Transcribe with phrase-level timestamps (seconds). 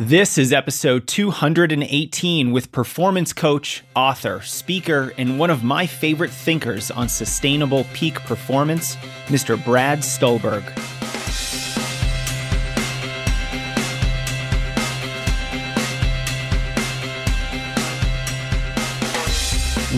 [0.00, 6.92] This is episode 218 with performance coach, author, speaker, and one of my favorite thinkers
[6.92, 8.94] on sustainable peak performance,
[9.26, 9.62] Mr.
[9.64, 10.62] Brad Stulberg.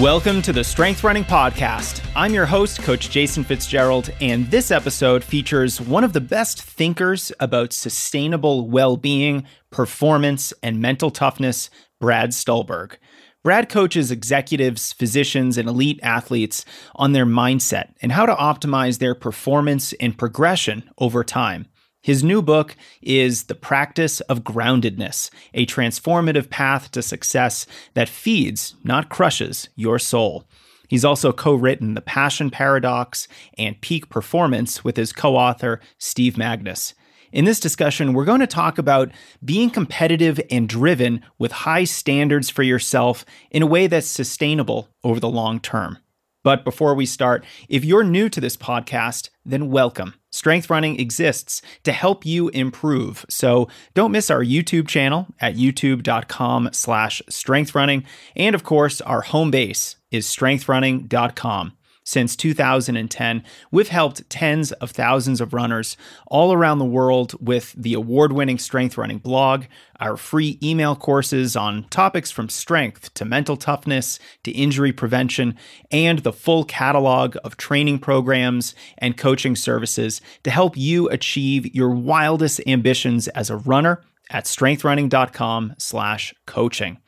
[0.00, 2.02] Welcome to the Strength Running Podcast.
[2.16, 7.30] I'm your host, Coach Jason Fitzgerald, and this episode features one of the best thinkers
[7.38, 11.68] about sustainable well being, performance, and mental toughness,
[12.00, 12.96] Brad Stulberg.
[13.44, 16.64] Brad coaches executives, physicians, and elite athletes
[16.94, 21.66] on their mindset and how to optimize their performance and progression over time.
[22.02, 28.74] His new book is The Practice of Groundedness, a transformative path to success that feeds,
[28.82, 30.46] not crushes, your soul.
[30.88, 36.34] He's also co written The Passion Paradox and Peak Performance with his co author, Steve
[36.34, 36.94] Magness.
[37.32, 39.12] In this discussion, we're going to talk about
[39.44, 45.20] being competitive and driven with high standards for yourself in a way that's sustainable over
[45.20, 45.98] the long term.
[46.42, 50.14] But before we start, if you're new to this podcast, then welcome.
[50.30, 53.26] Strength Running exists to help you improve.
[53.28, 58.04] So don't miss our YouTube channel at youtube.com slash strengthrunning.
[58.36, 61.72] And of course, our home base is strengthrunning.com.
[62.10, 67.94] Since 2010, we've helped tens of thousands of runners all around the world with the
[67.94, 69.66] award winning Strength Running blog,
[70.00, 75.56] our free email courses on topics from strength to mental toughness to injury prevention,
[75.92, 81.90] and the full catalog of training programs and coaching services to help you achieve your
[81.90, 86.98] wildest ambitions as a runner at strengthrunning.com slash coaching.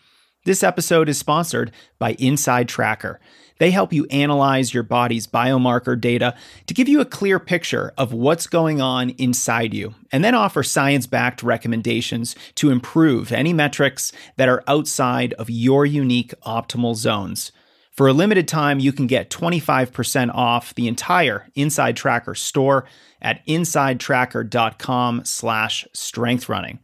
[0.45, 3.19] This episode is sponsored by InsideTracker.
[3.61, 6.35] They help you analyze your body's biomarker data
[6.67, 10.65] to give you a clear picture of what's going on inside you, and then offer
[10.65, 17.53] science backed recommendations to improve any metrics that are outside of your unique optimal zones.
[17.93, 22.85] For a limited time, you can get 25% off the entire InsideTracker store
[23.21, 26.81] at insidetracker.com slash strengthrunning.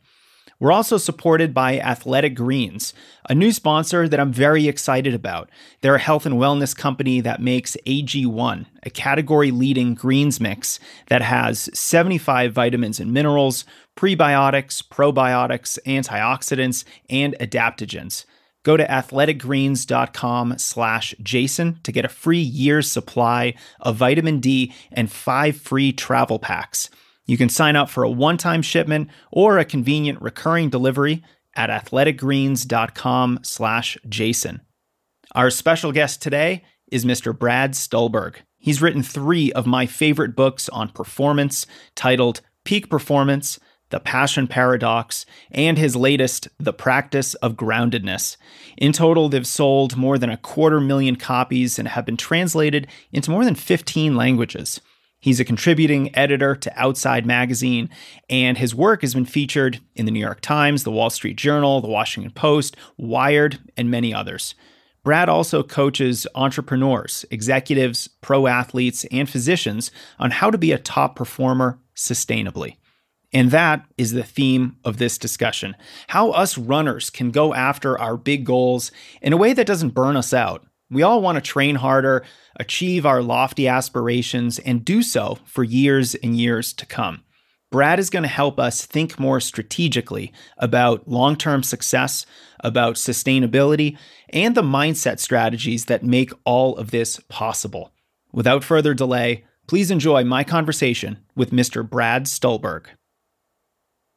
[0.61, 2.93] We're also supported by Athletic Greens,
[3.29, 5.51] a new sponsor that I'm very excited about.
[5.83, 11.23] They're a health and wellness company that makes AG1, a category leading greens mix that
[11.23, 13.65] has 75 vitamins and minerals,
[13.97, 18.25] prebiotics, probiotics, antioxidants, and adaptogens.
[18.65, 25.11] Go to athleticgreens.com slash Jason to get a free year's supply of vitamin D and
[25.11, 26.91] five free travel packs.
[27.29, 31.23] You can sign up for a one time shipment or a convenient recurring delivery
[31.55, 34.63] at athleticgreens.com slash Jason.
[35.35, 37.39] Our special guest today is Mr.
[37.39, 38.37] Brad Stulberg.
[38.57, 45.27] He's written three of my favorite books on performance titled Peak Performance, The Passion Paradox,
[45.51, 48.39] and his latest, The Practice of Groundedness.
[48.79, 53.31] In total, they've sold more than a quarter million copies and have been translated into
[53.31, 54.81] more than 15 languages.
[55.21, 57.91] He's a contributing editor to Outside Magazine,
[58.31, 61.81] and his work has been featured in the New York Times, the Wall Street Journal,
[61.81, 64.55] the Washington Post, Wired, and many others.
[65.03, 71.17] Brad also coaches entrepreneurs, executives, pro athletes, and physicians on how to be a top
[71.17, 72.77] performer sustainably.
[73.33, 75.77] And that is the theme of this discussion
[76.09, 78.91] how us runners can go after our big goals
[79.21, 82.25] in a way that doesn't burn us out we all want to train harder,
[82.57, 87.25] achieve our lofty aspirations, and do so for years and years to come.
[87.71, 92.25] Brad is going to help us think more strategically about long term success,
[92.61, 93.99] about sustainability,
[94.31, 97.93] and the mindset strategies that make all of this possible.
[98.33, 101.89] Without further delay, please enjoy my conversation with Mr.
[101.89, 102.89] Brad Stulberg.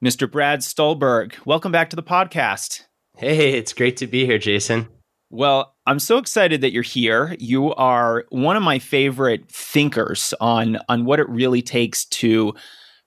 [0.04, 0.32] Mr.
[0.32, 2.84] Brad Stulberg, welcome back to the podcast.
[3.18, 4.88] Hey, it's great to be here, Jason.
[5.34, 7.38] Well, I'm so excited that you're here.
[7.40, 12.54] You are one of my favorite thinkers on on what it really takes to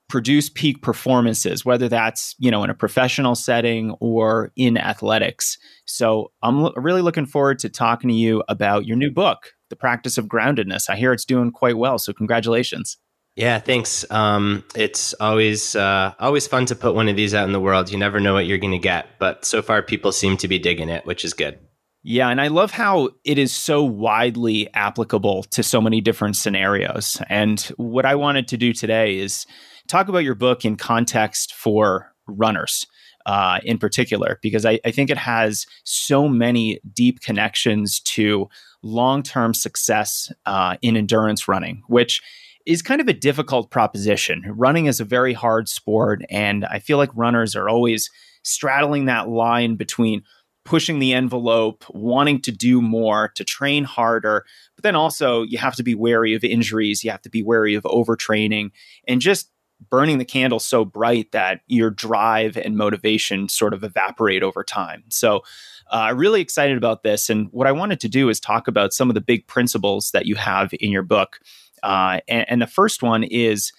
[0.09, 5.59] produce peak performances, whether that's you know in a professional setting or in athletics.
[5.85, 9.75] So I'm lo- really looking forward to talking to you about your new book, The
[9.75, 10.89] Practice of Groundedness.
[10.89, 12.97] I hear it's doing quite well, so congratulations.
[13.35, 14.03] Yeah, thanks.
[14.09, 17.91] Um, it's always uh, always fun to put one of these out in the world.
[17.91, 20.57] You never know what you're going to get, but so far people seem to be
[20.57, 21.59] digging it, which is good.
[22.07, 27.19] Yeah, and I love how it is so widely applicable to so many different scenarios.
[27.29, 29.47] And what I wanted to do today is
[29.87, 32.85] talk about your book in context for runners.
[33.25, 38.49] Uh, in particular, because I, I think it has so many deep connections to
[38.83, 42.21] long term success uh, in endurance running, which
[42.67, 44.43] is kind of a difficult proposition.
[44.55, 48.11] Running is a very hard sport, and I feel like runners are always
[48.43, 50.21] straddling that line between
[50.65, 54.45] pushing the envelope, wanting to do more, to train harder.
[54.75, 57.75] But then also, you have to be wary of injuries, you have to be wary
[57.75, 58.71] of overtraining,
[59.07, 59.51] and just
[59.89, 65.03] burning the candle so bright that your drive and motivation sort of evaporate over time.
[65.09, 65.43] So,
[65.91, 67.29] uh, really excited about this.
[67.29, 70.25] And what I wanted to do is talk about some of the big principles that
[70.25, 71.39] you have in your book.
[71.83, 73.71] Uh, and, and the first one is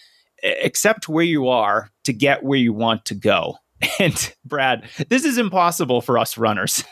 [0.63, 3.57] accept where you are to get where you want to go.
[3.99, 6.85] And Brad, this is impossible for us runners.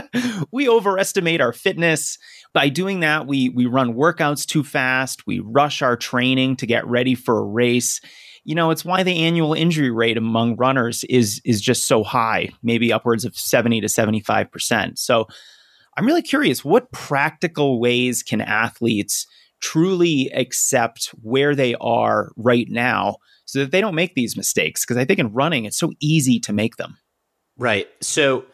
[0.52, 2.18] we overestimate our fitness.
[2.52, 6.86] By doing that, we we run workouts too fast, we rush our training to get
[6.86, 8.00] ready for a race.
[8.44, 12.50] You know, it's why the annual injury rate among runners is is just so high,
[12.62, 14.98] maybe upwards of 70 to 75%.
[14.98, 15.26] So,
[15.96, 19.26] I'm really curious what practical ways can athletes
[19.62, 23.16] truly accept where they are right now
[23.46, 24.84] so that they don't make these mistakes.
[24.84, 26.98] Because I think in running, it's so easy to make them.
[27.56, 27.88] Right.
[28.00, 28.44] So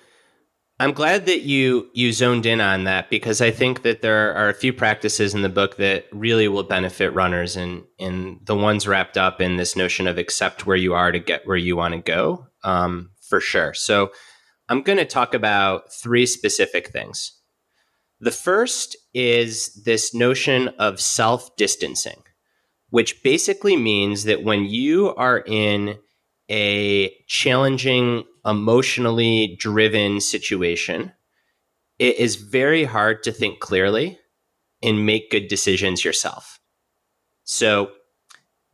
[0.81, 4.49] I'm glad that you you zoned in on that because I think that there are
[4.49, 8.87] a few practices in the book that really will benefit runners and and the ones
[8.87, 11.95] wrapped up in this notion of accept where you are to get where you want
[11.95, 13.75] to go um, for sure.
[13.75, 14.13] So
[14.69, 17.33] I'm going to talk about three specific things.
[18.21, 22.23] The first is this notion of self distancing,
[22.91, 25.99] which basically means that when you are in
[26.51, 31.13] a challenging, emotionally driven situation,
[31.99, 34.19] it is very hard to think clearly
[34.83, 36.61] and make good decisions yourself.
[37.45, 37.93] So,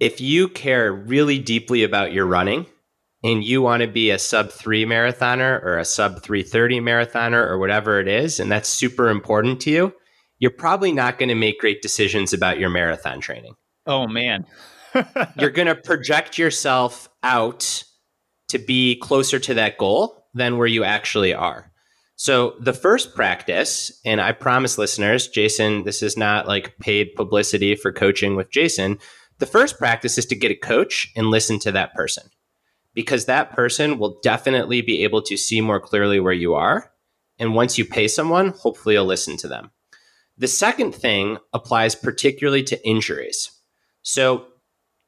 [0.00, 2.66] if you care really deeply about your running,
[3.24, 7.58] and you want to be a sub three marathoner or a sub 330 marathoner or
[7.58, 9.94] whatever it is, and that's super important to you,
[10.38, 13.54] you're probably not going to make great decisions about your marathon training.
[13.86, 14.44] Oh, man.
[15.38, 17.82] you're going to project yourself out
[18.48, 21.72] to be closer to that goal than where you actually are.
[22.16, 27.74] So, the first practice, and I promise listeners, Jason, this is not like paid publicity
[27.74, 28.98] for coaching with Jason.
[29.38, 32.30] The first practice is to get a coach and listen to that person
[32.94, 36.92] because that person will definitely be able to see more clearly where you are.
[37.38, 39.70] And once you pay someone, hopefully you'll listen to them.
[40.38, 43.50] The second thing applies particularly to injuries.
[44.02, 44.46] So,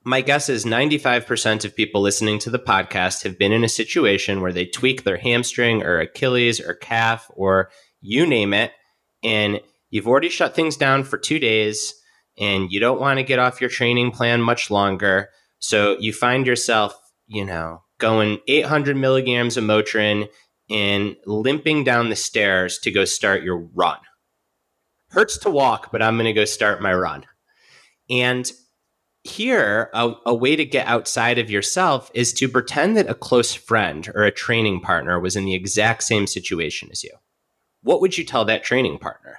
[0.04, 4.40] my guess is 95% of people listening to the podcast have been in a situation
[4.40, 8.70] where they tweak their hamstring or Achilles or calf or you name it,
[9.24, 9.60] and
[9.90, 11.92] you've already shut things down for two days
[12.38, 15.30] and you don't want to get off your training plan much longer.
[15.58, 16.94] So you find yourself
[17.26, 20.28] you know, going 800 milligrams of Motrin
[20.70, 23.98] and limping down the stairs to go start your run.
[25.10, 27.24] Hurts to walk, but I'm going to go start my run.
[28.10, 28.50] And
[29.24, 33.54] here, a, a, way to get outside of yourself is to pretend that a close
[33.54, 37.10] friend or a training partner was in the exact same situation as you.
[37.82, 39.38] What would you tell that training partner?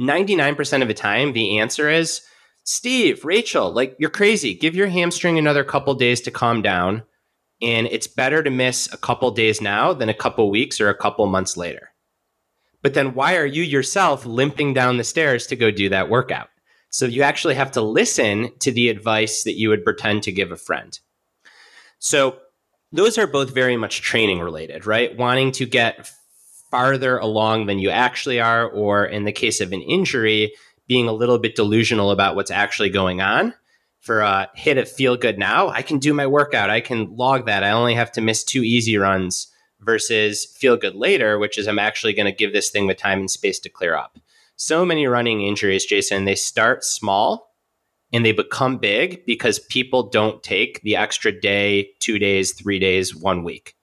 [0.00, 2.22] 99% of the time, the answer is,
[2.64, 4.54] Steve, Rachel, like you're crazy.
[4.54, 7.02] Give your hamstring another couple days to calm down.
[7.62, 10.96] And it's better to miss a couple days now than a couple weeks or a
[10.96, 11.90] couple months later.
[12.82, 16.48] But then why are you yourself limping down the stairs to go do that workout?
[16.90, 20.52] So you actually have to listen to the advice that you would pretend to give
[20.52, 20.98] a friend.
[21.98, 22.38] So
[22.92, 25.16] those are both very much training related, right?
[25.16, 26.10] Wanting to get
[26.70, 30.52] farther along than you actually are, or in the case of an injury,
[30.86, 33.54] being a little bit delusional about what's actually going on.
[34.00, 36.68] For a hit it feel good now, I can do my workout.
[36.68, 37.64] I can log that.
[37.64, 39.50] I only have to miss two easy runs
[39.80, 43.20] versus feel good later, which is I'm actually going to give this thing the time
[43.20, 44.18] and space to clear up.
[44.56, 47.54] So many running injuries, Jason, they start small
[48.12, 53.14] and they become big because people don't take the extra day, two days, three days,
[53.14, 53.74] one week.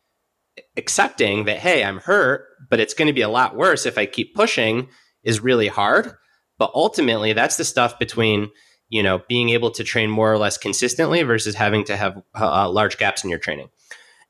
[0.78, 4.06] Accepting that, hey, I'm hurt, but it's going to be a lot worse if I
[4.06, 4.88] keep pushing
[5.24, 6.14] is really hard.
[6.62, 8.52] But ultimately, that's the stuff between
[8.88, 12.70] you know being able to train more or less consistently versus having to have uh,
[12.70, 13.70] large gaps in your training.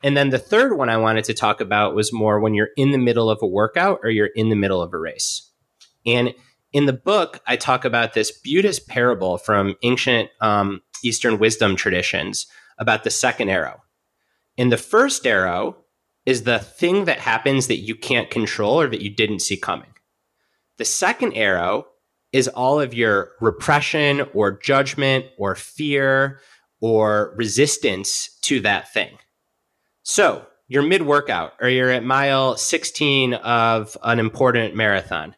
[0.01, 2.91] And then the third one I wanted to talk about was more when you're in
[2.91, 5.51] the middle of a workout or you're in the middle of a race.
[6.05, 6.33] And
[6.71, 12.47] in the book, I talk about this beautiful parable from ancient um, Eastern wisdom traditions
[12.77, 13.81] about the second arrow.
[14.57, 15.83] And the first arrow
[16.25, 19.93] is the thing that happens that you can't control or that you didn't see coming.
[20.77, 21.87] The second arrow
[22.33, 26.39] is all of your repression or judgment or fear
[26.79, 29.17] or resistance to that thing.
[30.03, 35.35] So you're mid workout or you're at mile 16 of an important marathon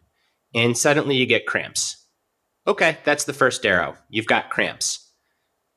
[0.53, 1.97] and suddenly you get cramps.
[2.67, 3.97] Okay, that's the first arrow.
[4.09, 4.99] You've got cramps.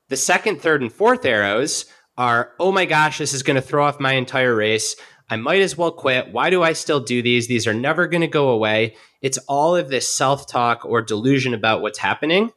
[0.09, 3.85] The second, third, and fourth arrows are, oh my gosh, this is going to throw
[3.85, 4.95] off my entire race.
[5.29, 6.33] I might as well quit.
[6.33, 7.49] Why do I still do these?
[7.49, 8.95] These are never going to go away.
[9.27, 12.53] It's all of this self talk or delusion about what's happening,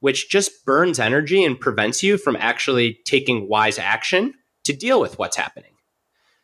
[0.00, 5.18] which just burns energy and prevents you from actually taking wise action to deal with
[5.18, 5.72] what's happening.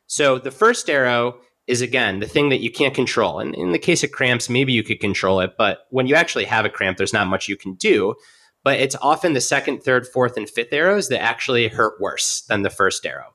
[0.07, 3.41] So the first arrow is again the thing that you can't control.
[3.41, 6.45] And in the case of cramps, maybe you could control it, but when you actually
[6.45, 8.17] have a cramp, there's not much you can do.
[8.63, 12.65] But it's often the second, third, fourth, and fifth arrows that actually hurt worse than
[12.65, 13.33] the first arrow.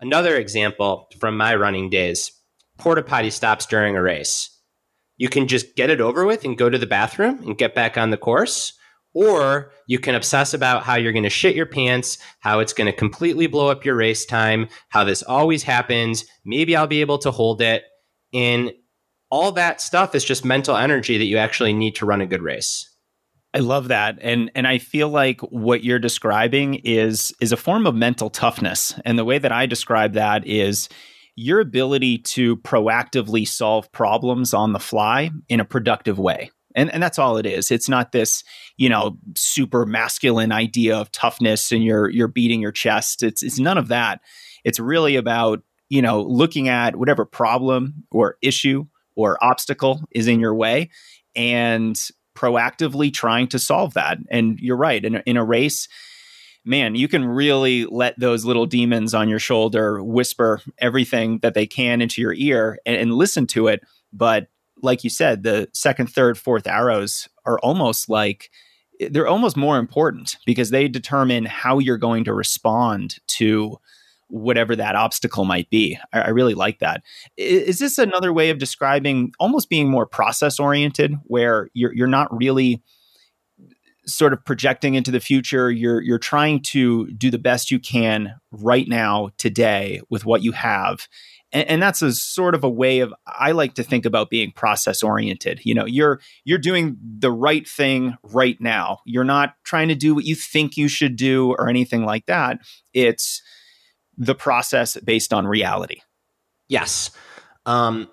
[0.00, 2.32] Another example from my running days
[2.76, 4.50] porta potty stops during a race.
[5.16, 7.96] You can just get it over with and go to the bathroom and get back
[7.96, 8.74] on the course
[9.16, 12.86] or you can obsess about how you're going to shit your pants, how it's going
[12.86, 16.26] to completely blow up your race time, how this always happens.
[16.44, 17.84] Maybe I'll be able to hold it.
[18.34, 18.72] And
[19.30, 22.42] all that stuff is just mental energy that you actually need to run a good
[22.42, 22.94] race.
[23.54, 24.18] I love that.
[24.20, 29.00] And and I feel like what you're describing is is a form of mental toughness.
[29.06, 30.90] And the way that I describe that is
[31.36, 36.50] your ability to proactively solve problems on the fly in a productive way.
[36.74, 37.70] And and that's all it is.
[37.70, 38.42] It's not this
[38.76, 43.22] you know super masculine idea of toughness and you're you're beating your chest.
[43.22, 44.20] It's it's none of that.
[44.64, 50.40] It's really about you know looking at whatever problem or issue or obstacle is in
[50.40, 50.90] your way
[51.34, 51.98] and
[52.36, 54.18] proactively trying to solve that.
[54.30, 55.88] And you're right in a, in a race
[56.66, 61.66] man you can really let those little demons on your shoulder whisper everything that they
[61.66, 63.80] can into your ear and, and listen to it
[64.12, 64.48] but
[64.82, 68.50] like you said, the second, third, fourth arrows are almost like
[69.10, 73.76] they're almost more important because they determine how you're going to respond to
[74.28, 75.98] whatever that obstacle might be.
[76.12, 77.02] I, I really like that.
[77.36, 82.06] Is, is, this another way of describing almost being more process oriented, where you're you're
[82.06, 82.82] not really
[84.06, 85.70] sort of projecting into the future?
[85.70, 90.52] You're you're trying to do the best you can right now, today, with what you
[90.52, 91.08] have,
[91.52, 94.52] and, and that's a sort of a way of I like to think about being
[94.52, 95.60] process oriented.
[95.64, 98.98] You know, you're you're doing the right thing right now.
[99.06, 102.58] You're not trying to do what you think you should do or anything like that.
[102.92, 103.42] It's
[104.18, 106.00] the process based on reality.
[106.68, 107.10] Yes.
[107.64, 108.08] Um,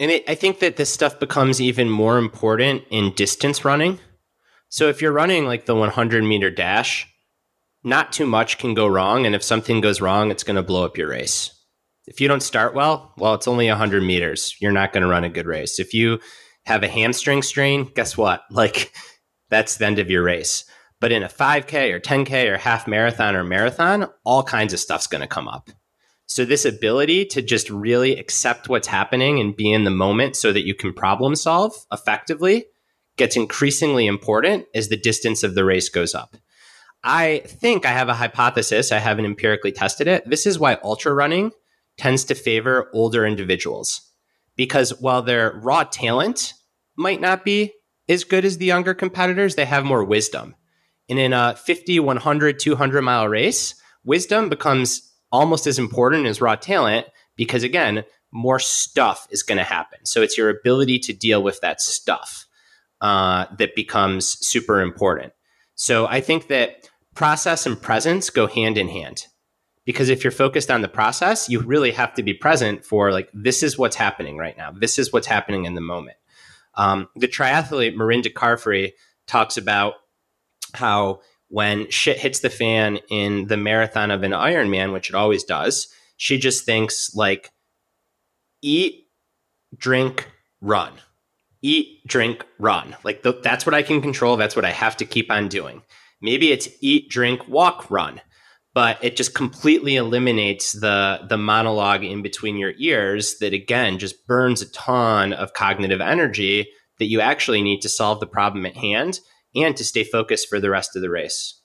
[0.00, 3.98] and it, I think that this stuff becomes even more important in distance running.
[4.68, 7.06] So if you're running like the 100 meter dash,
[7.84, 9.24] not too much can go wrong.
[9.26, 11.54] And if something goes wrong, it's going to blow up your race.
[12.06, 14.56] If you don't start well, well, it's only 100 meters.
[14.60, 15.78] You're not going to run a good race.
[15.78, 16.20] If you
[16.64, 18.42] have a hamstring strain, guess what?
[18.50, 18.92] Like,
[19.50, 20.64] that's the end of your race.
[21.00, 25.06] But in a 5K or 10K or half marathon or marathon, all kinds of stuff's
[25.06, 25.70] going to come up.
[26.26, 30.52] So, this ability to just really accept what's happening and be in the moment so
[30.52, 32.66] that you can problem solve effectively
[33.18, 36.36] gets increasingly important as the distance of the race goes up.
[37.04, 38.90] I think I have a hypothesis.
[38.90, 40.28] I haven't empirically tested it.
[40.28, 41.52] This is why ultra running
[41.96, 44.08] tends to favor older individuals
[44.58, 46.52] because while their raw talent
[46.96, 47.72] might not be
[48.08, 50.54] as good as the younger competitors, they have more wisdom.
[51.08, 56.56] And in a 50, 100, 200 mile race, wisdom becomes almost as important as raw
[56.56, 57.06] talent
[57.36, 60.04] because, again, more stuff is going to happen.
[60.04, 62.46] So it's your ability to deal with that stuff
[63.00, 65.32] uh, that becomes super important.
[65.74, 69.26] So I think that process and presence go hand in hand
[69.84, 73.28] because if you're focused on the process you really have to be present for like
[73.34, 76.16] this is what's happening right now this is what's happening in the moment
[76.78, 78.92] um, the triathlete Mirinda Carfrae
[79.26, 79.94] talks about
[80.74, 85.44] how when shit hits the fan in the marathon of an Ironman, which it always
[85.44, 87.50] does, she just thinks like
[88.62, 89.08] eat,
[89.76, 90.92] drink, run.
[91.62, 92.96] Eat, drink, run.
[93.04, 94.36] Like th- that's what I can control.
[94.36, 95.82] That's what I have to keep on doing.
[96.20, 98.20] Maybe it's eat, drink, walk, run
[98.78, 104.24] but it just completely eliminates the the monologue in between your ears that again just
[104.26, 106.68] burns a ton of cognitive energy
[107.00, 109.18] that you actually need to solve the problem at hand
[109.56, 111.60] and to stay focused for the rest of the race.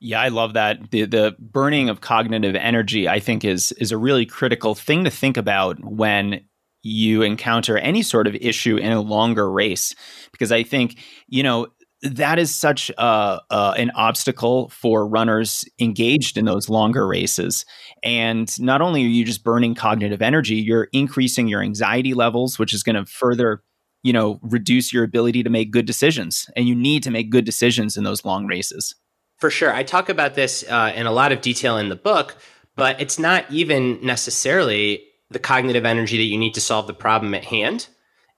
[0.00, 0.90] Yeah, I love that.
[0.90, 5.10] The the burning of cognitive energy I think is is a really critical thing to
[5.10, 6.42] think about when
[6.82, 9.94] you encounter any sort of issue in a longer race
[10.32, 11.68] because I think, you know,
[12.02, 17.66] that is such an obstacle for runners engaged in those longer races.
[18.02, 22.72] And not only are you just burning cognitive energy, you're increasing your anxiety levels, which
[22.72, 23.62] is going to further,
[24.02, 26.48] you know, reduce your ability to make good decisions.
[26.56, 28.94] And you need to make good decisions in those long races.
[29.36, 29.72] For sure.
[29.72, 32.36] I talk about this uh, in a lot of detail in the book,
[32.76, 37.34] but it's not even necessarily the cognitive energy that you need to solve the problem
[37.34, 37.88] at hand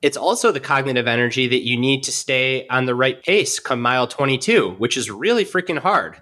[0.03, 3.81] it's also the cognitive energy that you need to stay on the right pace come
[3.81, 6.21] mile 22, which is really freaking hard.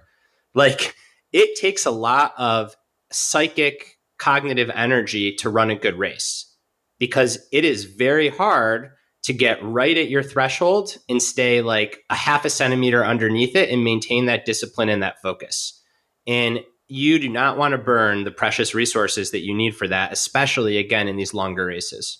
[0.54, 0.94] Like
[1.32, 2.76] it takes a lot of
[3.10, 6.54] psychic cognitive energy to run a good race
[6.98, 8.90] because it is very hard
[9.22, 13.70] to get right at your threshold and stay like a half a centimeter underneath it
[13.70, 15.82] and maintain that discipline and that focus.
[16.26, 20.12] And you do not want to burn the precious resources that you need for that,
[20.12, 22.18] especially again in these longer races.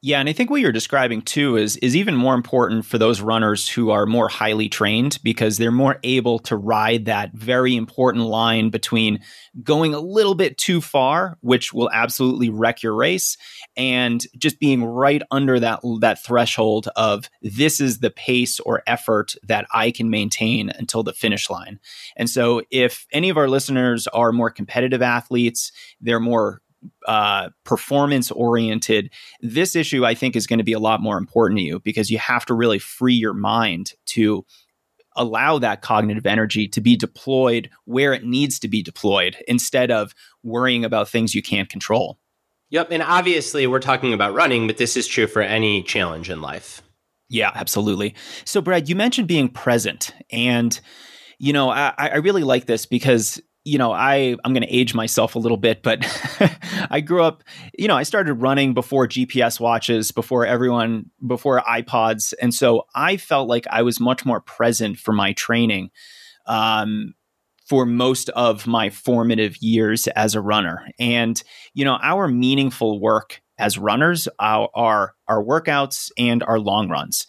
[0.00, 3.20] Yeah, and I think what you're describing too is is even more important for those
[3.20, 8.26] runners who are more highly trained because they're more able to ride that very important
[8.26, 9.18] line between
[9.64, 13.36] going a little bit too far, which will absolutely wreck your race,
[13.76, 19.34] and just being right under that that threshold of this is the pace or effort
[19.48, 21.80] that I can maintain until the finish line.
[22.16, 26.62] And so if any of our listeners are more competitive athletes, they're more
[27.06, 31.58] uh, performance oriented, this issue I think is going to be a lot more important
[31.58, 34.44] to you because you have to really free your mind to
[35.16, 40.14] allow that cognitive energy to be deployed where it needs to be deployed instead of
[40.42, 42.18] worrying about things you can't control.
[42.70, 42.92] Yep.
[42.92, 46.82] And obviously, we're talking about running, but this is true for any challenge in life.
[47.28, 48.14] Yeah, absolutely.
[48.44, 50.14] So, Brad, you mentioned being present.
[50.30, 50.78] And,
[51.38, 54.94] you know, I, I really like this because you know, I I'm going to age
[54.94, 56.06] myself a little bit, but
[56.90, 57.44] I grew up,
[57.78, 63.18] you know, I started running before GPS watches, before everyone, before iPods, and so I
[63.18, 65.90] felt like I was much more present for my training.
[66.46, 67.14] Um,
[67.68, 70.88] for most of my formative years as a runner.
[70.98, 71.42] And,
[71.74, 77.26] you know, our meaningful work as runners are, are our workouts and our long runs.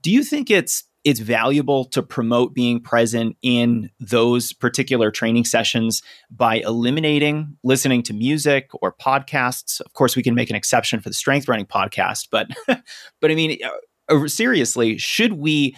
[0.00, 6.02] Do you think it's it's valuable to promote being present in those particular training sessions
[6.30, 9.80] by eliminating listening to music or podcasts.
[9.80, 13.34] Of course, we can make an exception for the strength running podcast, but but I
[13.34, 15.76] mean, uh, uh, seriously, should we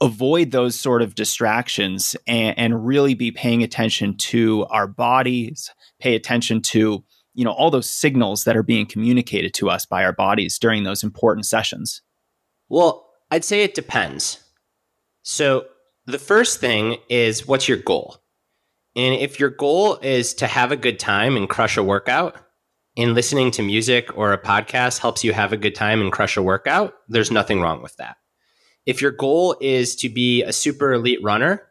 [0.00, 6.14] avoid those sort of distractions and, and really be paying attention to our bodies, pay
[6.14, 10.12] attention to you know all those signals that are being communicated to us by our
[10.12, 12.00] bodies during those important sessions?
[12.68, 14.42] Well, I'd say it depends.
[15.22, 15.66] So,
[16.06, 18.18] the first thing is what's your goal?
[18.94, 22.36] And if your goal is to have a good time and crush a workout,
[22.96, 26.36] and listening to music or a podcast helps you have a good time and crush
[26.36, 28.16] a workout, there's nothing wrong with that.
[28.86, 31.62] If your goal is to be a super elite runner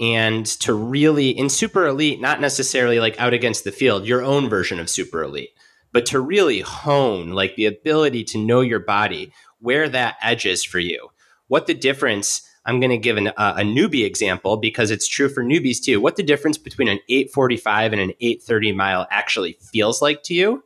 [0.00, 4.48] and to really, in super elite, not necessarily like out against the field, your own
[4.48, 5.50] version of super elite,
[5.92, 9.32] but to really hone like the ability to know your body,
[9.64, 11.08] where that edge is for you,
[11.48, 12.42] what the difference.
[12.66, 16.00] I'm going to give an, uh, a newbie example because it's true for newbies too.
[16.00, 20.64] What the difference between an 845 and an 830 mile actually feels like to you,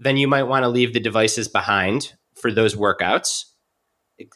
[0.00, 3.44] then you might want to leave the devices behind for those workouts,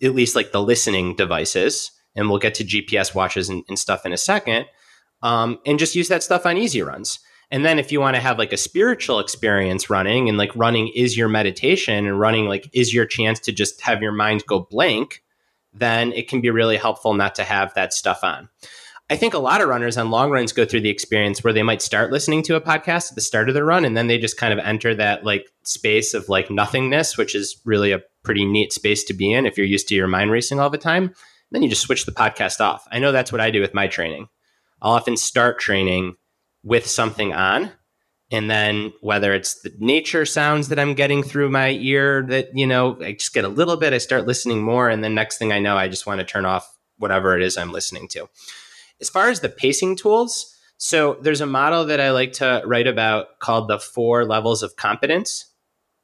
[0.00, 1.90] at least like the listening devices.
[2.14, 4.66] And we'll get to GPS watches and, and stuff in a second.
[5.22, 7.18] Um, and just use that stuff on easy runs.
[7.52, 10.90] And then if you want to have like a spiritual experience running and like running
[10.96, 14.60] is your meditation and running like is your chance to just have your mind go
[14.70, 15.22] blank,
[15.74, 18.48] then it can be really helpful not to have that stuff on.
[19.10, 21.62] I think a lot of runners on long runs go through the experience where they
[21.62, 24.16] might start listening to a podcast at the start of the run and then they
[24.16, 28.46] just kind of enter that like space of like nothingness, which is really a pretty
[28.46, 31.14] neat space to be in if you're used to your mind racing all the time.
[31.50, 32.88] Then you just switch the podcast off.
[32.90, 34.28] I know that's what I do with my training.
[34.80, 36.16] I'll often start training
[36.62, 37.70] with something on.
[38.30, 42.66] And then whether it's the nature sounds that i'm getting through my ear that you
[42.66, 45.52] know i just get a little bit i start listening more and then next thing
[45.52, 48.28] i know i just want to turn off whatever it is i'm listening to.
[49.00, 50.48] As far as the pacing tools
[50.78, 54.76] so there's a model that i like to write about called the four levels of
[54.76, 55.44] competence.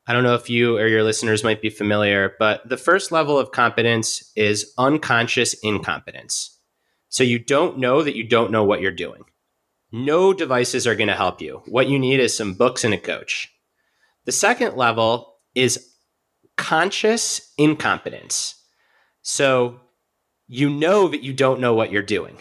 [0.07, 3.39] I don't know if you or your listeners might be familiar but the first level
[3.39, 6.59] of competence is unconscious incompetence.
[7.09, 9.25] So you don't know that you don't know what you're doing
[9.91, 11.63] no devices are going to help you.
[11.67, 13.53] What you need is some books and a coach.
[14.25, 15.93] The second level is
[16.57, 18.55] conscious incompetence.
[19.23, 19.81] So
[20.47, 22.39] you know that you don't know what you're doing.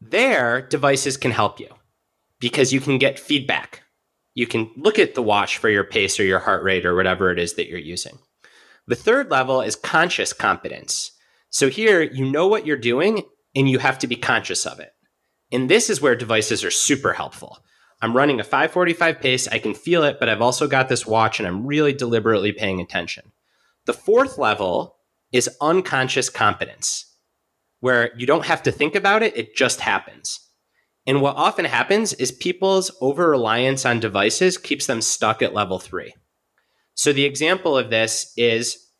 [0.00, 1.68] There, devices can help you
[2.38, 3.82] because you can get feedback.
[4.34, 7.30] You can look at the watch for your pace or your heart rate or whatever
[7.30, 8.18] it is that you're using.
[8.86, 11.12] The third level is conscious competence.
[11.50, 13.22] So here, you know what you're doing
[13.54, 14.92] and you have to be conscious of it.
[15.52, 17.58] And this is where devices are super helpful.
[18.02, 21.38] I'm running a 545 pace, I can feel it, but I've also got this watch
[21.38, 23.32] and I'm really deliberately paying attention.
[23.86, 24.96] The fourth level
[25.32, 27.16] is unconscious competence,
[27.80, 30.40] where you don't have to think about it, it just happens.
[31.06, 35.78] And what often happens is people's over reliance on devices keeps them stuck at level
[35.78, 36.14] three.
[36.94, 38.90] So the example of this is,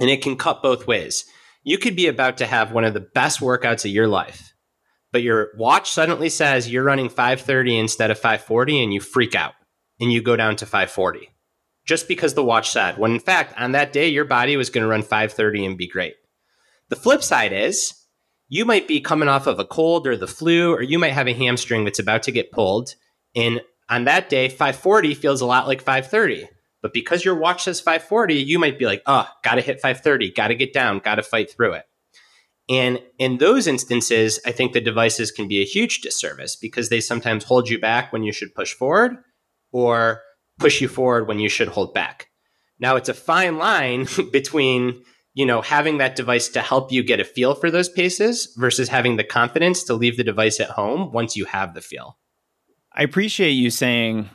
[0.00, 1.24] and it can cut both ways.
[1.62, 4.53] You could be about to have one of the best workouts of your life
[5.14, 9.52] but your watch suddenly says you're running 530 instead of 540 and you freak out.
[10.00, 11.30] and you go down to 540
[11.86, 14.82] just because the watch said, when in fact, on that day, your body was going
[14.82, 16.16] to run 530 and be great.
[16.88, 17.94] The flip side is
[18.48, 21.28] you might be coming off of a cold or the flu, or you might have
[21.28, 22.96] a hamstring that's about to get pulled.
[23.36, 26.48] And on that day, 540 feels a lot like 530.
[26.82, 29.80] But because your watch says 540, you might be like, ah, oh, got to hit
[29.80, 31.84] 530, got to get down, got to fight through it.
[32.68, 37.00] And in those instances, I think the devices can be a huge disservice because they
[37.00, 39.16] sometimes hold you back when you should push forward
[39.70, 40.22] or
[40.58, 42.28] push you forward when you should hold back.
[42.78, 45.02] Now, it's a fine line between
[45.34, 48.88] you know, having that device to help you get a feel for those paces versus
[48.88, 52.16] having the confidence to leave the device at home once you have the feel.
[52.92, 54.30] I appreciate you saying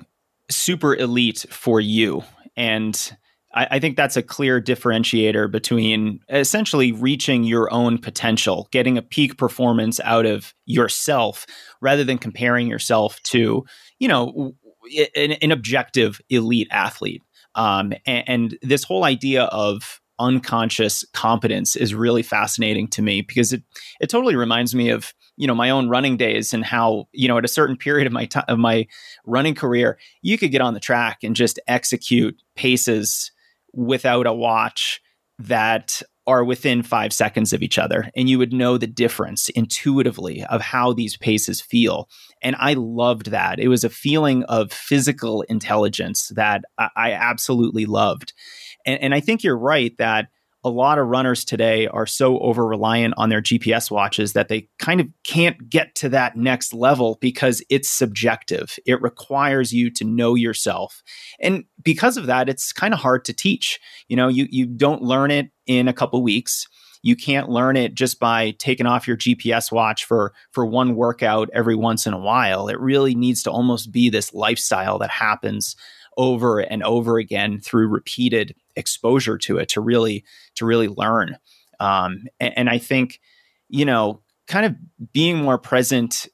[0.52, 2.24] super elite for you.
[2.58, 3.18] And
[3.54, 9.02] I, I, think that's a clear differentiator between essentially reaching your own potential, getting a
[9.02, 11.46] peak performance out of yourself
[11.82, 13.66] rather than comparing yourself to,
[14.00, 14.54] you know,
[15.16, 17.24] an, an objective elite athlete.
[17.56, 23.54] Um, and, and this whole idea of unconscious competence is really fascinating to me because
[23.54, 23.64] it
[24.02, 27.38] it totally reminds me of you know my own running days and how you know
[27.38, 28.86] at a certain period of my time of my
[29.26, 33.32] running career you could get on the track and just execute paces
[33.74, 35.02] without a watch
[35.40, 38.12] that are within five seconds of each other.
[38.16, 42.08] And you would know the difference intuitively of how these paces feel.
[42.44, 43.60] And i loved that.
[43.60, 48.34] It was a feeling of physical intelligence that i, absolutely loved.
[48.86, 50.28] And, and I think you're right that
[50.64, 54.68] a lot of runners today are so over reliant on their GPS watches that they
[54.78, 58.78] kind of can't get to that next level because it's subjective.
[58.86, 61.02] It requires you to know yourself.
[61.40, 63.80] And because of that, it's kind of hard to teach.
[64.10, 66.68] You know, you, you don't learn it in a couple weeks.
[67.02, 71.50] You can't learn it just by taking off your GPS watch for for one workout
[71.54, 72.68] every once in a while.
[72.68, 75.78] It really needs to almost be this lifestyle that happens
[76.18, 81.38] over and over again through repeated exposure to it to really to really learn.
[81.80, 83.20] Um, and, and I think
[83.70, 84.76] you know, kind of
[85.14, 86.28] being more present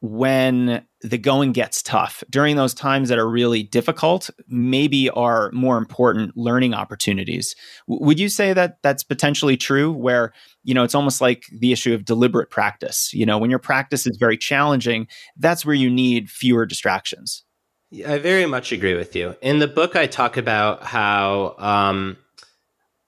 [0.00, 5.78] when the going gets tough during those times that are really difficult maybe are more
[5.78, 7.54] important learning opportunities.
[7.88, 10.32] W- would you say that that's potentially true where
[10.64, 13.14] you know it's almost like the issue of deliberate practice?
[13.14, 17.44] You know when your practice is very challenging that's where you need fewer distractions
[17.92, 19.36] I very much agree with you.
[19.42, 22.16] In the book, I talk about how um,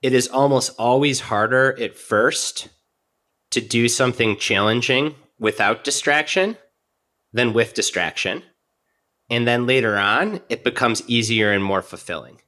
[0.02, 2.68] it is almost always harder at first
[3.52, 6.58] to do something challenging without distraction
[7.32, 8.42] than with distraction.
[9.30, 12.40] And then later on, it becomes easier and more fulfilling.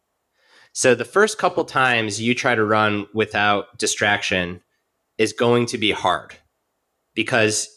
[0.72, 4.61] So the first couple times you try to run without distraction
[5.16, 6.35] is going to be hard
[7.14, 7.75] because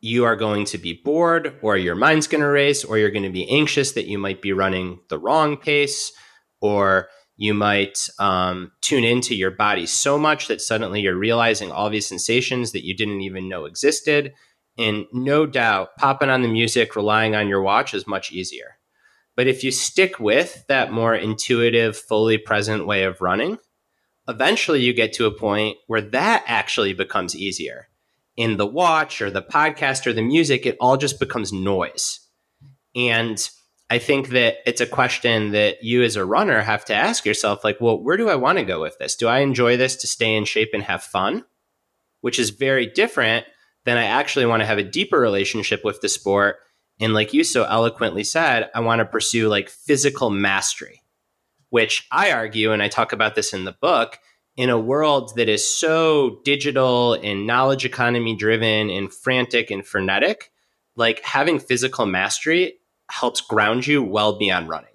[0.00, 3.22] you are going to be bored or your mind's going to race or you're going
[3.22, 6.12] to be anxious that you might be running the wrong pace
[6.60, 11.90] or you might um, tune into your body so much that suddenly you're realizing all
[11.90, 14.32] these sensations that you didn't even know existed.
[14.78, 18.78] And no doubt popping on the music relying on your watch is much easier.
[19.36, 23.58] But if you stick with that more intuitive fully present way of running
[24.30, 27.88] eventually you get to a point where that actually becomes easier
[28.40, 32.20] in the watch or the podcast or the music, it all just becomes noise.
[32.96, 33.38] And
[33.90, 37.62] I think that it's a question that you as a runner have to ask yourself
[37.64, 39.14] like, well, where do I want to go with this?
[39.14, 41.44] Do I enjoy this to stay in shape and have fun?
[42.22, 43.44] Which is very different
[43.84, 46.60] than I actually want to have a deeper relationship with the sport.
[46.98, 51.02] And like you so eloquently said, I want to pursue like physical mastery,
[51.68, 54.18] which I argue, and I talk about this in the book,
[54.60, 60.52] in a world that is so digital and knowledge economy driven and frantic and frenetic,
[60.96, 62.74] like having physical mastery
[63.10, 64.92] helps ground you well beyond running.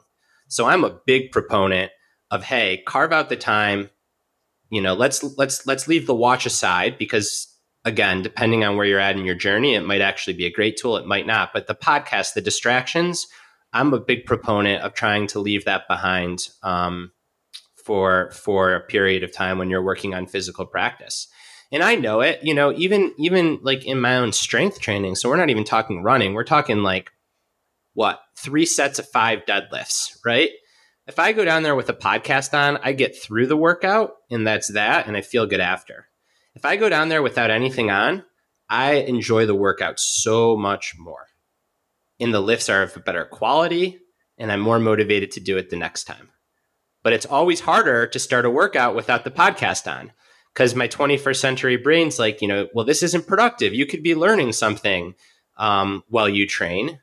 [0.50, 1.92] So I'm a big proponent
[2.30, 3.90] of hey, carve out the time,
[4.70, 7.52] you know, let's let's let's leave the watch aside because
[7.86, 10.78] again, depending on where you're at in your journey, it might actually be a great
[10.78, 11.54] tool, it might not.
[11.54, 13.26] But the podcast, the distractions,
[13.74, 16.50] I'm a big proponent of trying to leave that behind.
[16.62, 17.14] Um,
[17.86, 21.28] for for a period of time when you're working on physical practice.
[21.72, 25.30] And i know it you know even even like in my own strength training so
[25.30, 27.12] we're not even talking running we're talking like
[27.94, 30.52] what three sets of five deadlifts right?
[31.08, 34.48] If i go down there with a podcast on i get through the workout and
[34.48, 36.08] that's that and i feel good after.
[36.56, 38.24] If i go down there without anything on
[38.70, 41.28] i enjoy the workout so much more.
[42.20, 44.00] And the lifts are of better quality
[44.38, 46.30] and i'm more motivated to do it the next time
[47.06, 50.12] but it's always harder to start a workout without the podcast on
[50.52, 53.76] because my 21st century brain's like, you know, well, this isn't productive.
[53.76, 55.14] You could be learning something
[55.56, 57.00] um, while you train.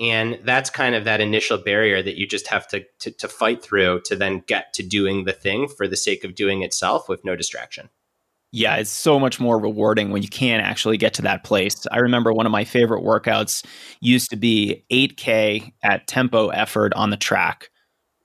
[0.00, 3.62] And that's kind of that initial barrier that you just have to, to, to fight
[3.62, 7.22] through to then get to doing the thing for the sake of doing itself with
[7.22, 7.90] no distraction.
[8.52, 11.86] Yeah, it's so much more rewarding when you can actually get to that place.
[11.92, 13.66] I remember one of my favorite workouts
[14.00, 17.68] used to be 8K at tempo effort on the track,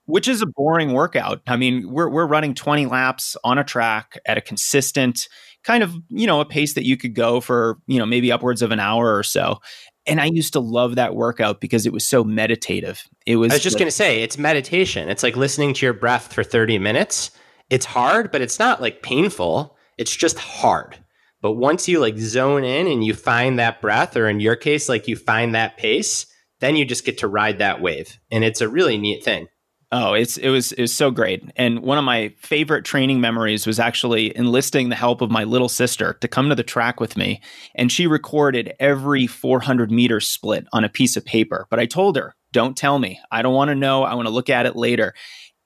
[0.08, 1.40] which is a boring workout.
[1.46, 5.28] I mean, we're, we're running 20 laps on a track at a consistent
[5.64, 8.62] kind of, you know, a pace that you could go for, you know, maybe upwards
[8.62, 9.58] of an hour or so.
[10.06, 13.02] And I used to love that workout because it was so meditative.
[13.26, 15.08] It was I was just like, going to say, it's meditation.
[15.08, 17.30] It's like listening to your breath for 30 minutes.
[17.70, 20.96] It's hard, but it's not like painful it's just hard.
[21.42, 24.88] But once you like zone in and you find that breath, or in your case,
[24.88, 26.26] like you find that pace,
[26.60, 28.18] then you just get to ride that wave.
[28.30, 29.48] And it's a really neat thing.
[29.90, 31.42] Oh, it's it was it was so great.
[31.56, 35.68] And one of my favorite training memories was actually enlisting the help of my little
[35.68, 37.40] sister to come to the track with me.
[37.74, 41.66] And she recorded every 400 meter split on a piece of paper.
[41.70, 43.18] But I told her, don't tell me.
[43.30, 44.02] I don't want to know.
[44.02, 45.14] I want to look at it later.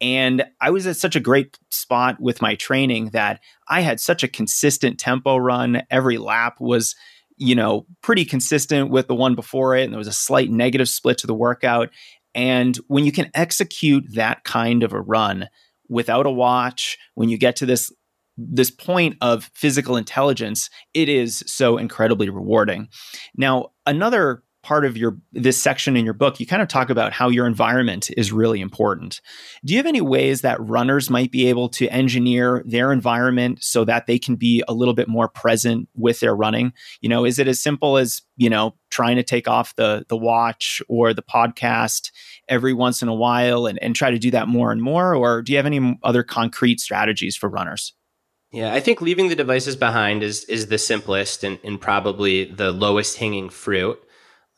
[0.01, 4.23] And I was at such a great spot with my training that I had such
[4.23, 5.83] a consistent tempo run.
[5.91, 6.95] Every lap was,
[7.39, 9.85] you know, pretty consistent with the one before it.
[9.85, 11.91] And there was a slight negative split to the workout.
[12.35, 15.49] And when you can execute that kind of a run
[15.89, 17.93] without a watch, when you get to this
[18.39, 22.89] this point of physical intelligence, it is so incredibly rewarding.
[23.37, 27.13] Now, another part of your this section in your book you kind of talk about
[27.13, 29.21] how your environment is really important.
[29.65, 33.85] Do you have any ways that runners might be able to engineer their environment so
[33.85, 36.73] that they can be a little bit more present with their running?
[37.01, 40.17] You know is it as simple as you know trying to take off the the
[40.17, 42.11] watch or the podcast
[42.49, 45.15] every once in a while and, and try to do that more and more?
[45.15, 47.95] Or do you have any other concrete strategies for runners?
[48.53, 52.71] Yeah, I think leaving the devices behind is is the simplest and, and probably the
[52.71, 53.99] lowest hanging fruit.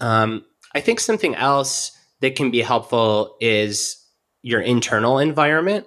[0.04, 1.90] Um, I think something else
[2.20, 3.96] that can be helpful is
[4.42, 5.86] your internal environment.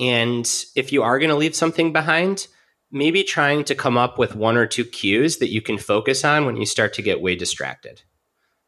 [0.00, 2.48] And if you are going to leave something behind,
[2.90, 6.44] maybe trying to come up with one or two cues that you can focus on
[6.44, 8.02] when you start to get way distracted.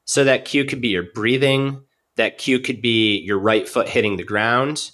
[0.04, 1.82] So that cue could be your breathing,
[2.14, 4.92] that cue could be your right foot hitting the ground.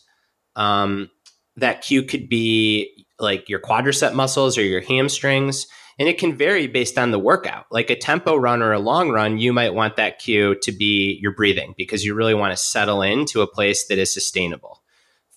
[0.56, 1.10] Um,
[1.56, 5.66] that cue could be like your quadricep muscles or your hamstrings.
[5.98, 7.66] And it can vary based on the workout.
[7.70, 11.18] Like a tempo run or a long run, you might want that cue to be
[11.22, 14.82] your breathing because you really want to settle into a place that is sustainable.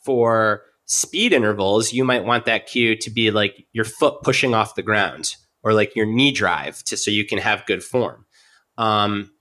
[0.03, 4.75] For speed intervals, you might want that cue to be like your foot pushing off
[4.75, 8.25] the ground or like your knee drive to so you can have good form.
[8.77, 9.31] Um,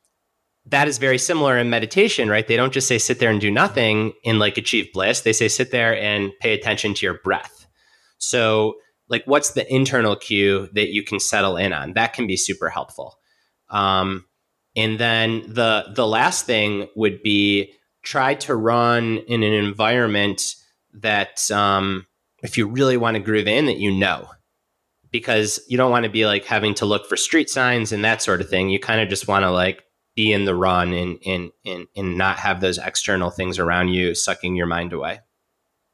[0.67, 2.47] that is very similar in meditation, right?
[2.47, 5.21] They don't just say sit there and do nothing in like achieve bliss.
[5.21, 7.67] They say sit there and pay attention to your breath.
[8.19, 8.75] So
[9.09, 11.93] like what's the internal cue that you can settle in on?
[11.95, 13.19] That can be super helpful.
[13.71, 14.27] Um,
[14.75, 20.55] and then the the last thing would be try to run in an environment
[20.95, 22.07] that um,
[22.43, 24.29] if you really want to groove in that you know.
[25.13, 28.21] Because you don't want to be like having to look for street signs and that
[28.21, 28.69] sort of thing.
[28.69, 29.83] You kind of just want to like
[30.15, 34.15] be in the run and, and and and not have those external things around you
[34.15, 35.21] sucking your mind away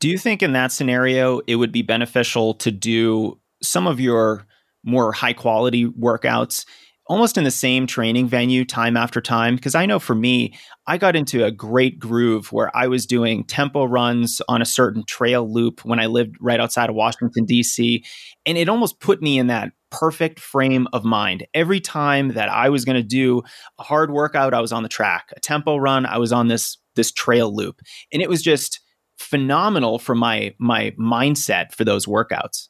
[0.02, 4.44] do you think in that scenario it would be beneficial to do some of your
[4.82, 6.66] more high quality workouts
[7.06, 9.54] almost in the same training venue time after time?
[9.54, 13.44] Because I know for me, I got into a great groove where I was doing
[13.44, 18.04] tempo runs on a certain trail loop when I lived right outside of Washington, D.C.
[18.44, 21.46] And it almost put me in that perfect frame of mind.
[21.54, 23.42] Every time that I was going to do
[23.78, 25.32] a hard workout, I was on the track.
[25.36, 27.80] A tempo run, I was on this this trail loop.
[28.12, 28.80] And it was just
[29.18, 32.68] phenomenal for my my mindset for those workouts.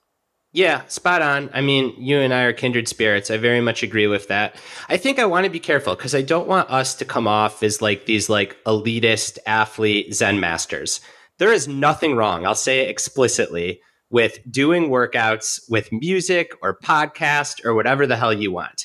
[0.55, 1.49] Yeah, spot on.
[1.55, 3.31] I mean, you and I are kindred spirits.
[3.31, 4.57] I very much agree with that.
[4.87, 7.63] I think I want to be careful because I don't want us to come off
[7.63, 11.01] as like these like elitist athlete zen masters.
[11.39, 17.65] There is nothing wrong, I'll say it explicitly, with doing workouts with music or podcast
[17.65, 18.85] or whatever the hell you want.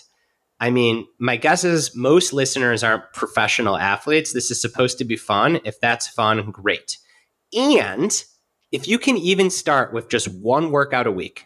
[0.59, 4.31] I mean, my guess is most listeners aren't professional athletes.
[4.31, 5.59] This is supposed to be fun.
[5.65, 6.97] If that's fun, great.
[7.55, 8.11] And
[8.71, 11.45] if you can even start with just one workout a week,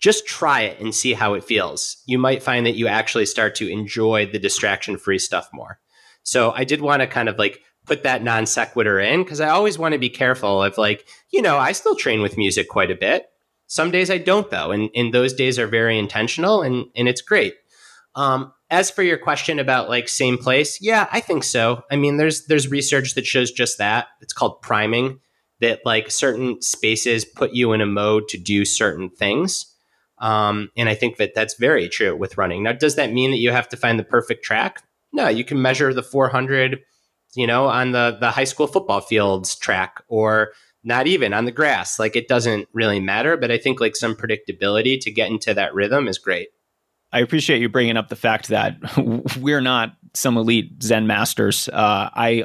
[0.00, 2.02] just try it and see how it feels.
[2.06, 5.78] You might find that you actually start to enjoy the distraction free stuff more.
[6.22, 9.50] So I did want to kind of like put that non sequitur in because I
[9.50, 12.90] always want to be careful of like, you know, I still train with music quite
[12.90, 13.26] a bit.
[13.66, 14.70] Some days I don't though.
[14.70, 17.54] And, and those days are very intentional and, and it's great.
[18.14, 21.82] Um, as for your question about like same place, yeah, I think so.
[21.90, 24.08] I mean, there's there's research that shows just that.
[24.20, 25.20] It's called priming
[25.60, 29.66] that like certain spaces put you in a mode to do certain things.
[30.18, 32.62] Um, and I think that that's very true with running.
[32.62, 34.82] Now, does that mean that you have to find the perfect track?
[35.12, 36.80] No, you can measure the 400,
[37.34, 40.52] you know, on the the high school football fields track or
[40.84, 41.98] not even on the grass.
[41.98, 45.74] Like it doesn't really matter, but I think like some predictability to get into that
[45.74, 46.48] rhythm is great.
[47.12, 48.76] I appreciate you bringing up the fact that
[49.38, 51.68] we're not some elite Zen masters.
[51.68, 52.44] Uh, I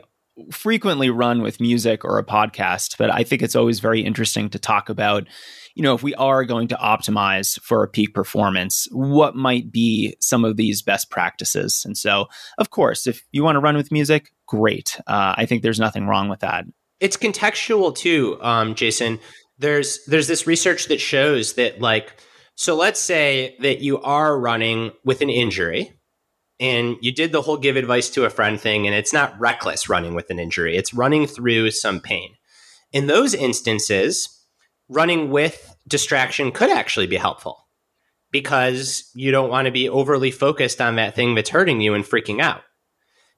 [0.51, 4.59] frequently run with music or a podcast, but I think it's always very interesting to
[4.59, 5.27] talk about,
[5.75, 10.15] you know, if we are going to optimize for a peak performance, what might be
[10.19, 11.83] some of these best practices?
[11.85, 14.99] And so, of course, if you want to run with music, great.
[15.07, 16.65] Uh, I think there's nothing wrong with that.
[16.99, 19.19] It's contextual too, um, Jason.
[19.57, 22.13] There's there's this research that shows that like
[22.55, 25.93] so let's say that you are running with an injury
[26.59, 29.89] and you did the whole give advice to a friend thing, and it's not reckless
[29.89, 32.35] running with an injury, it's running through some pain.
[32.93, 34.29] In those instances,
[34.87, 37.67] running with distraction could actually be helpful
[38.31, 42.05] because you don't want to be overly focused on that thing that's hurting you and
[42.05, 42.61] freaking out.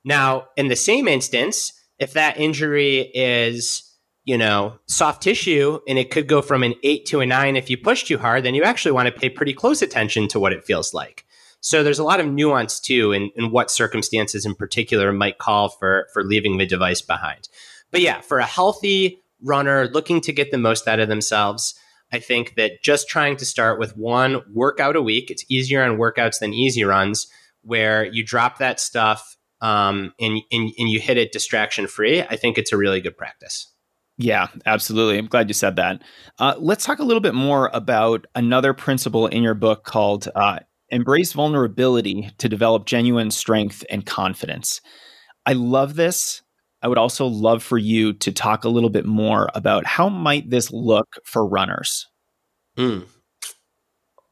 [0.06, 3.87] Now, in the same instance, if that injury is
[4.28, 7.70] you know, soft tissue and it could go from an eight to a nine if
[7.70, 10.52] you push too hard, then you actually want to pay pretty close attention to what
[10.52, 11.26] it feels like.
[11.62, 15.70] So there's a lot of nuance too in, in what circumstances in particular might call
[15.70, 17.48] for for leaving the device behind.
[17.90, 21.74] But yeah, for a healthy runner looking to get the most out of themselves,
[22.12, 25.98] I think that just trying to start with one workout a week, it's easier on
[25.98, 27.28] workouts than easy runs,
[27.62, 32.22] where you drop that stuff um, and, and, and you hit it distraction free.
[32.24, 33.72] I think it's a really good practice.
[34.18, 35.18] Yeah, absolutely.
[35.18, 36.02] I'm glad you said that.
[36.40, 40.60] Uh, let's talk a little bit more about another principle in your book called uh,
[40.90, 44.82] Embrace Vulnerability to Develop Genuine Strength and Confidence.
[45.46, 46.42] I love this.
[46.82, 50.50] I would also love for you to talk a little bit more about how might
[50.50, 52.08] this look for runners.
[52.78, 53.06] Mm.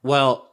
[0.03, 0.49] Well,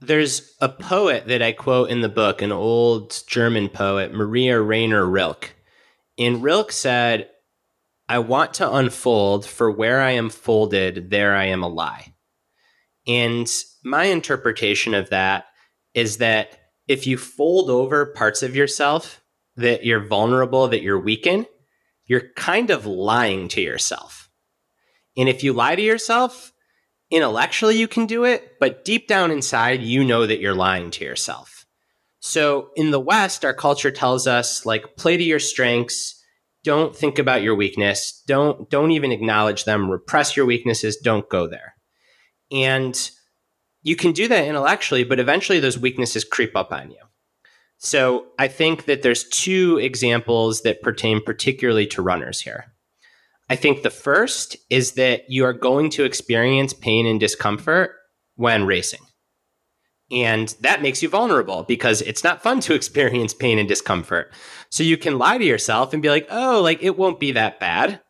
[0.00, 5.04] there's a poet that I quote in the book, an old German poet, Maria Rainer
[5.04, 5.54] Rilke.
[6.18, 7.28] And Rilke said,
[8.08, 12.14] I want to unfold, for where I am folded, there I am a lie.
[13.06, 13.50] And
[13.84, 15.46] my interpretation of that
[15.94, 19.22] is that if you fold over parts of yourself
[19.56, 21.46] that you're vulnerable, that you're weak in,
[22.06, 24.30] you're kind of lying to yourself.
[25.16, 26.52] And if you lie to yourself,
[27.10, 31.04] intellectually you can do it, but deep down inside, you know that you're lying to
[31.04, 31.66] yourself.
[32.20, 36.17] So in the West, our culture tells us like play to your strengths,
[36.64, 38.22] don't think about your weakness.
[38.26, 39.90] Don't don't even acknowledge them.
[39.90, 40.96] Repress your weaknesses.
[40.96, 41.74] Don't go there.
[42.50, 43.10] And
[43.82, 46.98] you can do that intellectually but eventually those weaknesses creep up on you.
[47.78, 52.72] So i think that there's two examples that pertain particularly to runners here.
[53.50, 57.92] I think the first is that you are going to experience pain and discomfort
[58.36, 59.00] when racing.
[60.10, 64.32] And that makes you vulnerable because it's not fun to experience pain and discomfort.
[64.70, 67.60] So you can lie to yourself and be like, oh, like it won't be that
[67.60, 68.00] bad.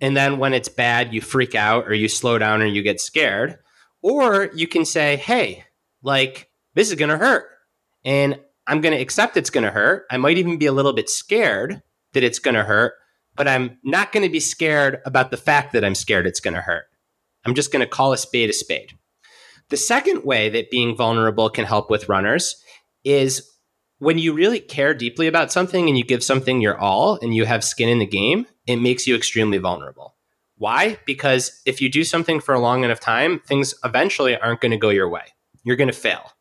[0.00, 3.00] And then when it's bad, you freak out or you slow down or you get
[3.00, 3.58] scared.
[4.02, 5.64] Or you can say, hey,
[6.02, 7.46] like this is going to hurt.
[8.04, 10.06] And I'm going to accept it's going to hurt.
[10.10, 12.94] I might even be a little bit scared that it's going to hurt,
[13.34, 16.54] but I'm not going to be scared about the fact that I'm scared it's going
[16.54, 16.84] to hurt.
[17.44, 18.92] I'm just going to call a spade a spade.
[19.68, 22.56] The second way that being vulnerable can help with runners
[23.04, 23.48] is
[23.98, 27.44] when you really care deeply about something and you give something your all and you
[27.44, 30.14] have skin in the game, it makes you extremely vulnerable.
[30.58, 30.98] Why?
[31.06, 34.76] Because if you do something for a long enough time, things eventually aren't going to
[34.76, 35.24] go your way.
[35.64, 36.32] You're going to fail.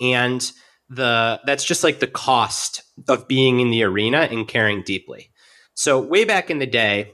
[0.00, 0.50] And
[0.88, 5.30] the that's just like the cost of being in the arena and caring deeply.
[5.74, 7.12] So way back in the day,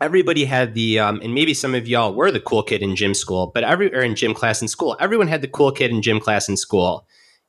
[0.00, 3.14] everybody had the um, and maybe some of y'all were the cool kid in gym
[3.14, 6.02] school but every or in gym class in school everyone had the cool kid in
[6.02, 7.06] gym class in school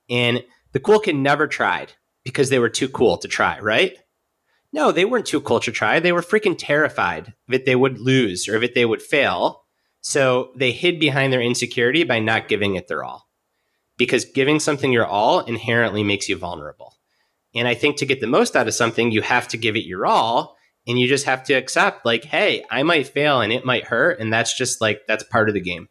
[0.10, 0.44] and
[0.76, 1.94] the cool kid never tried
[2.26, 3.98] because they were too cool to try right?
[4.74, 6.02] No they weren't too cool to try.
[6.02, 9.64] They were freaking terrified that they would lose or that they would fail.
[10.02, 13.30] So they hid behind their insecurity by not giving it their all
[13.96, 16.98] because giving something your all inherently makes you vulnerable.
[17.56, 19.86] And i think to get the most out of something you have to give it
[19.86, 23.64] your all and you just have to accept like hey i might fail and it
[23.64, 24.20] might hurt.
[24.20, 25.88] And that's just like that's part of the game.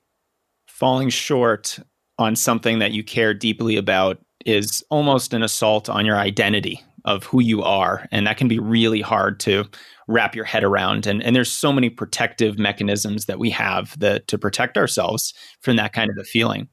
[0.67, 1.79] Falling short
[2.19, 7.25] on something that you care deeply about is almost an assault on your identity of
[7.25, 9.65] who you are and that can be really hard to
[10.09, 11.07] wrap your head around.
[11.07, 15.77] And, and there's so many protective mechanisms that we have that to protect ourselves from
[15.77, 16.69] that kind of a feeling.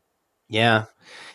[0.47, 0.85] Yeah.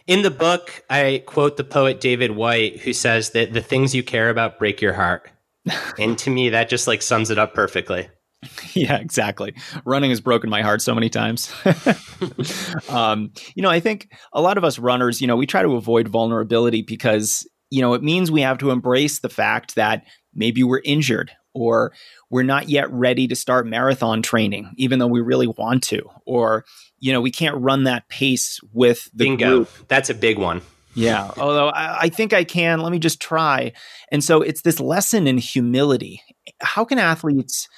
[0.07, 4.03] In the book i quote the poet david Whyte, who says that the things you
[4.03, 5.31] care about break your heart.
[5.99, 8.09] And to me, that just like sums it up perfectly.
[8.75, 9.55] Yeah, exactly.
[9.87, 11.53] Running has broken my heart so many times.
[12.91, 15.77] um, you know, I think a lot of us runners, you know, we try to
[15.77, 20.63] avoid vulnerability because you know, it means we have to embrace the fact that maybe
[20.63, 21.93] we're injured or
[22.31, 26.65] we're not yet ready to start marathon training, even though we really want to, or,
[26.99, 29.49] you know, we can't run that pace with the Bingo.
[29.49, 29.71] group.
[29.89, 30.61] That's a big one.
[30.95, 31.31] Yeah.
[31.37, 33.73] Although I, I think I can, let me just try.
[34.13, 36.23] And so it's this lesson in humility.
[36.61, 37.69] How can athletes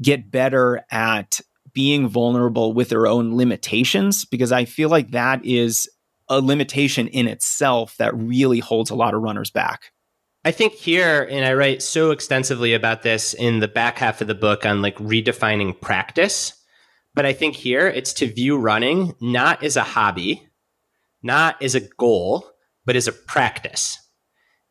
[0.00, 1.40] get better at
[1.72, 4.24] being vulnerable with their own limitations?
[4.24, 5.88] Because I feel like that is
[6.28, 9.92] a limitation in itself that really holds a lot of runners back.
[10.44, 14.28] I think here, and I write so extensively about this in the back half of
[14.28, 16.52] the book on like redefining practice.
[17.14, 20.46] But I think here it's to view running not as a hobby,
[21.22, 22.48] not as a goal,
[22.86, 23.98] but as a practice.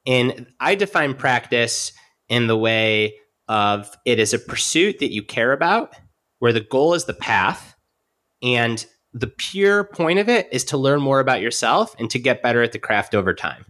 [0.06, 1.92] And I define practice
[2.30, 3.16] in the way
[3.48, 5.94] of it is a pursuit that you care about,
[6.40, 7.76] where the goal is the path.
[8.42, 12.44] And the pure point of it is to learn more about yourself and to get
[12.44, 13.66] better at the craft over time.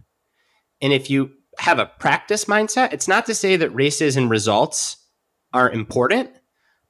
[0.80, 4.96] And if you have a practice mindset, it's not to say that races and results
[5.52, 6.30] are important,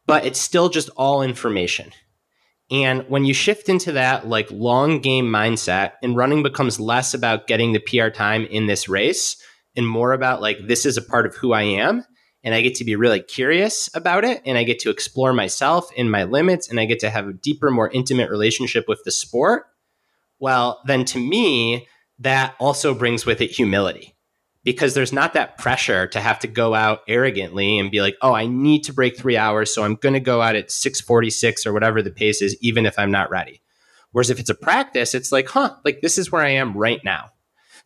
[0.07, 1.93] but it's still just all information.
[2.71, 7.47] And when you shift into that like long game mindset and running becomes less about
[7.47, 9.43] getting the PR time in this race
[9.75, 12.05] and more about like this is a part of who I am
[12.45, 15.91] and I get to be really curious about it and I get to explore myself
[15.97, 19.11] and my limits and I get to have a deeper more intimate relationship with the
[19.11, 19.67] sport.
[20.39, 21.89] Well, then to me
[22.21, 24.17] that also brings with it humility
[24.65, 28.35] because there's not that pressure to have to go out arrogantly and be like, oh,
[28.35, 31.73] I need to break three hours, so I'm going to go out at 646 or
[31.73, 33.63] whatever the pace is, even if I'm not ready.
[34.13, 37.01] Whereas if it's a practice, it's like, huh, like this is where I am right
[37.05, 37.31] now.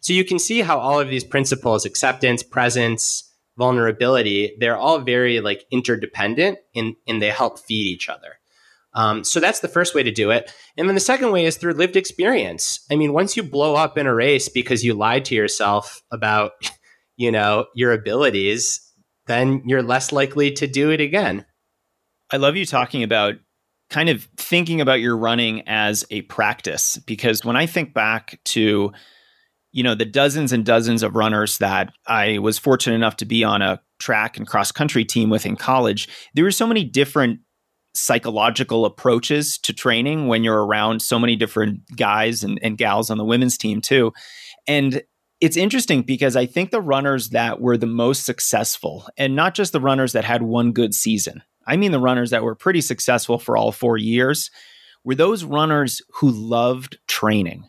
[0.00, 5.40] So you can see how all of these principles, acceptance, presence, vulnerability, they're all very
[5.40, 8.38] like interdependent and, and they help feed each other.
[8.94, 10.52] Um, so that's the first way to do it.
[10.76, 12.84] And then the second way is through lived experience.
[12.90, 16.52] I mean, once you blow up in a race because you lied to yourself about,
[17.16, 18.80] you know, your abilities,
[19.26, 21.46] then you're less likely to do it again.
[22.30, 23.34] I love you talking about
[23.90, 28.92] kind of thinking about your running as a practice because when I think back to
[29.72, 33.42] you know the dozens and dozens of runners that I was fortunate enough to be
[33.42, 37.40] on a track and cross country team with in college there were so many different
[37.94, 43.18] psychological approaches to training when you're around so many different guys and, and gals on
[43.18, 44.12] the women's team too.
[44.66, 45.02] And
[45.40, 49.72] it's interesting because I think the runners that were the most successful, and not just
[49.72, 53.38] the runners that had one good season, I mean the runners that were pretty successful
[53.38, 54.50] for all four years,
[55.04, 57.68] were those runners who loved training.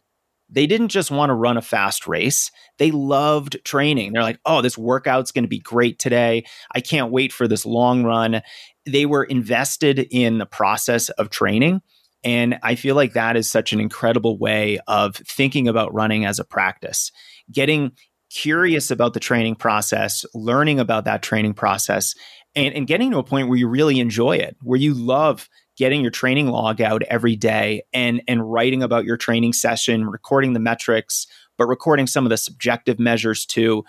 [0.53, 2.51] They didn't just want to run a fast race.
[2.77, 4.13] They loved training.
[4.13, 6.45] They're like, oh, this workout's going to be great today.
[6.73, 8.41] I can't wait for this long run
[8.85, 11.81] they were invested in the process of training.
[12.23, 16.39] And I feel like that is such an incredible way of thinking about running as
[16.39, 17.11] a practice,
[17.51, 17.91] getting
[18.29, 22.15] curious about the training process, learning about that training process,
[22.55, 26.01] and, and getting to a point where you really enjoy it, where you love getting
[26.01, 30.59] your training log out every day and, and writing about your training session, recording the
[30.59, 33.83] metrics, but recording some of the subjective measures too.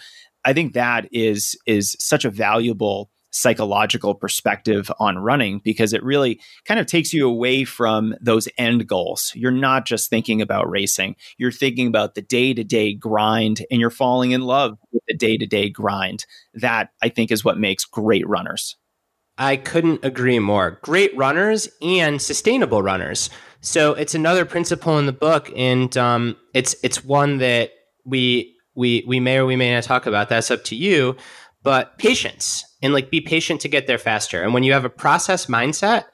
[0.45, 6.41] I think that is is such a valuable psychological perspective on running because it really
[6.67, 9.33] kind of takes you away from those end goals.
[9.35, 13.81] You're not just thinking about racing, you're thinking about the day to day grind and
[13.81, 16.27] you're falling in love with the day to day grind.
[16.55, 18.77] That I think is what makes great runners.
[19.37, 20.79] I couldn't agree more.
[20.83, 23.31] Great runners and sustainable runners.
[23.61, 27.71] So it's another principle in the book, and um, it's it's one that
[28.05, 30.29] we we we may or we may not talk about.
[30.29, 31.17] That's up to you.
[31.63, 34.43] But patience and like be patient to get there faster.
[34.43, 36.05] And when you have a process mindset,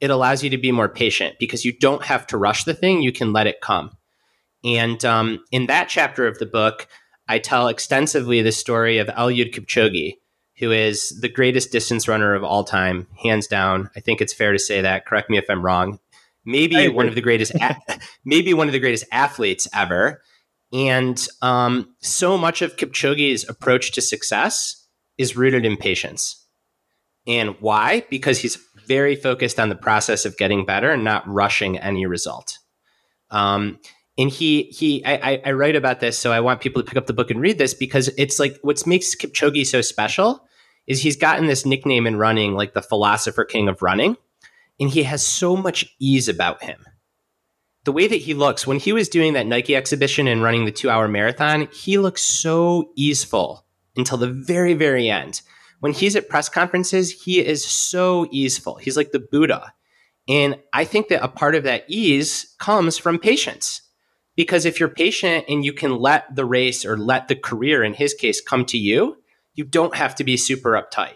[0.00, 3.02] it allows you to be more patient because you don't have to rush the thing,
[3.02, 3.92] you can let it come.
[4.64, 6.88] And um, in that chapter of the book,
[7.28, 10.14] I tell extensively the story of Eliud Kipchoge,
[10.58, 13.90] who is the greatest distance runner of all time, hands down.
[13.94, 15.06] I think it's fair to say that.
[15.06, 15.98] Correct me if I'm wrong.
[16.44, 17.76] Maybe one of the greatest, a-
[18.24, 20.22] maybe one of the greatest athletes ever.
[20.72, 24.86] And um, so much of Kipchoge's approach to success
[25.18, 26.42] is rooted in patience.
[27.26, 28.04] And why?
[28.08, 32.58] Because he's very focused on the process of getting better and not rushing any result.
[33.30, 33.78] Um,
[34.18, 37.06] and he he I, I write about this, so I want people to pick up
[37.06, 40.45] the book and read this because it's like what makes Kipchoge so special
[40.86, 44.16] is he's gotten this nickname in running, like the philosopher king of running,
[44.78, 46.84] and he has so much ease about him.
[47.84, 50.72] The way that he looks when he was doing that Nike exhibition and running the
[50.72, 53.64] two hour marathon, he looks so easeful
[53.96, 55.40] until the very, very end.
[55.80, 58.76] When he's at press conferences, he is so easeful.
[58.76, 59.72] He's like the Buddha.
[60.28, 63.82] And I think that a part of that ease comes from patience
[64.36, 67.94] Because if you're patient and you can let the race or let the career, in
[67.94, 69.16] his case, come to you,
[69.56, 71.14] you don't have to be super uptight.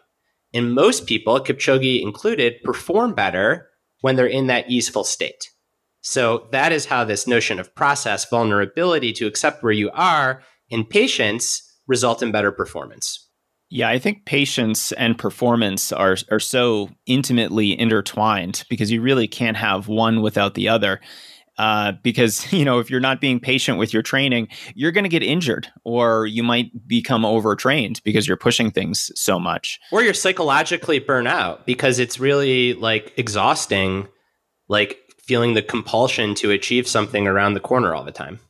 [0.52, 3.68] And most people, Kipchoge included, perform better
[4.00, 5.48] when they're in that easeful state.
[6.00, 10.88] So that is how this notion of process, vulnerability to accept where you are, and
[10.88, 13.28] patience result in better performance.
[13.68, 19.56] Yeah, I think patience and performance are are so intimately intertwined because you really can't
[19.56, 21.00] have one without the other.
[21.60, 25.10] Uh, because you know if you're not being patient with your training you're going to
[25.10, 29.78] get injured or you might become overtrained because you're pushing things so much.
[29.92, 34.08] Or you're psychologically burnt out because it's really like exhausting
[34.68, 38.40] like feeling the compulsion to achieve something around the corner all the time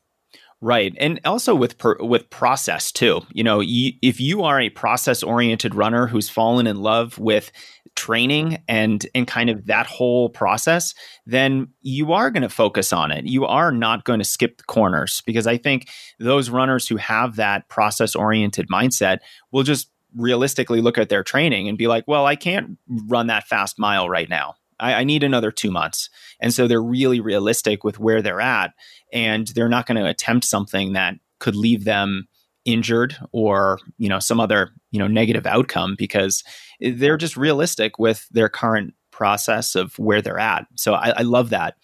[0.63, 3.23] Right, and also with per, with process too.
[3.33, 7.51] You know, if you are a process oriented runner who's fallen in love with
[7.97, 10.95] training and and kind of that whole process,
[11.25, 13.25] then you are going to focus on it.
[13.25, 15.89] You are not going to skip the corners because I think
[16.19, 19.21] those runners who have that process oriented mindset
[19.53, 23.47] will just realistically look at their training and be like, well, I can't run that
[23.47, 24.57] fast mile right now.
[24.81, 26.09] I, I need another two months.
[26.41, 28.73] And so they're really realistic with where they're at
[29.13, 32.29] and they're not going to attempt something that could leave them
[32.67, 36.45] injured or you know some other you know negative outcome because
[36.81, 40.67] they're just realistic with their current process of where they're at.
[40.77, 41.77] So i, I love that.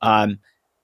[0.00, 0.38] Um,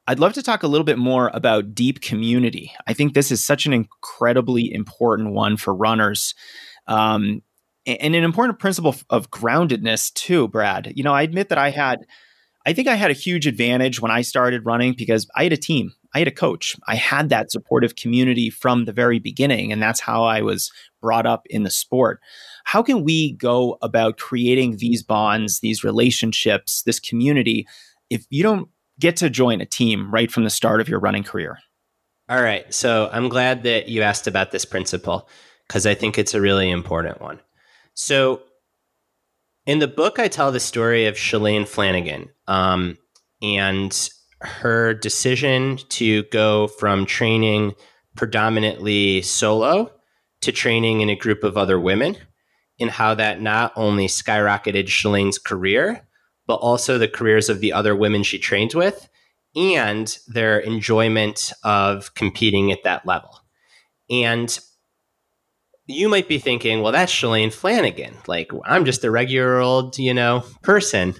[0.06, 2.72] i'd love to talk a little bit more about deep community.
[2.86, 6.34] I think this is such an incredibly important one for runners.
[6.86, 7.42] Um,
[7.86, 12.06] and an important principle of groundedness too brad you know i admit that i had
[12.66, 15.56] I think I had a huge advantage when I started running because I had a
[15.56, 19.72] team, I had a coach, I had that supportive community from the very beginning.
[19.72, 20.70] And that's how I was
[21.00, 22.20] brought up in the sport.
[22.64, 27.66] How can we go about creating these bonds, these relationships, this community
[28.10, 28.68] if you don't
[28.98, 31.58] get to join a team right from the start of your running career?
[32.28, 32.72] All right.
[32.72, 35.28] So I'm glad that you asked about this principle
[35.66, 37.40] because I think it's a really important one.
[38.00, 38.40] So
[39.66, 42.96] in the book, I tell the story of Shalane Flanagan um,
[43.42, 47.74] and her decision to go from training
[48.16, 49.92] predominantly solo
[50.40, 52.16] to training in a group of other women,
[52.80, 56.00] and how that not only skyrocketed Shalane's career,
[56.46, 59.10] but also the careers of the other women she trained with
[59.54, 63.42] and their enjoyment of competing at that level.
[64.08, 64.58] And
[65.90, 68.16] you might be thinking, well, that's Shalane Flanagan.
[68.26, 71.14] Like, I'm just a regular old, you know, person.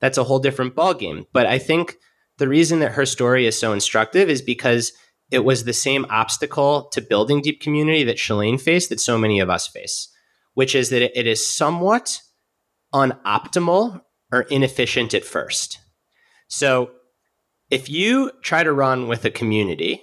[0.00, 1.26] That's a whole different ballgame.
[1.32, 1.96] But I think
[2.38, 4.92] the reason that her story is so instructive is because
[5.30, 9.40] it was the same obstacle to building deep community that Shalane faced that so many
[9.40, 10.08] of us face,
[10.54, 12.20] which is that it is somewhat
[12.92, 14.02] unoptimal
[14.32, 15.78] or inefficient at first.
[16.48, 16.90] So
[17.70, 20.02] if you try to run with a community,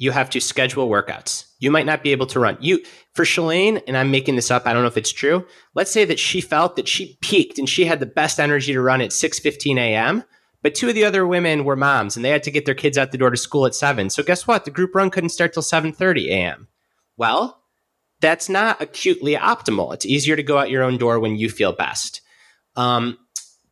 [0.00, 1.44] you have to schedule workouts.
[1.58, 2.56] You might not be able to run.
[2.58, 2.82] You
[3.12, 5.46] for Shalane, and I'm making this up, I don't know if it's true.
[5.74, 8.80] Let's say that she felt that she peaked and she had the best energy to
[8.80, 10.24] run at 6:15 a.m.
[10.62, 12.96] But two of the other women were moms and they had to get their kids
[12.96, 14.08] out the door to school at 7.
[14.08, 14.64] So guess what?
[14.64, 16.68] The group run couldn't start till 7:30 a.m.
[17.18, 17.62] Well,
[18.22, 19.92] that's not acutely optimal.
[19.92, 22.22] It's easier to go out your own door when you feel best.
[22.74, 23.18] Um,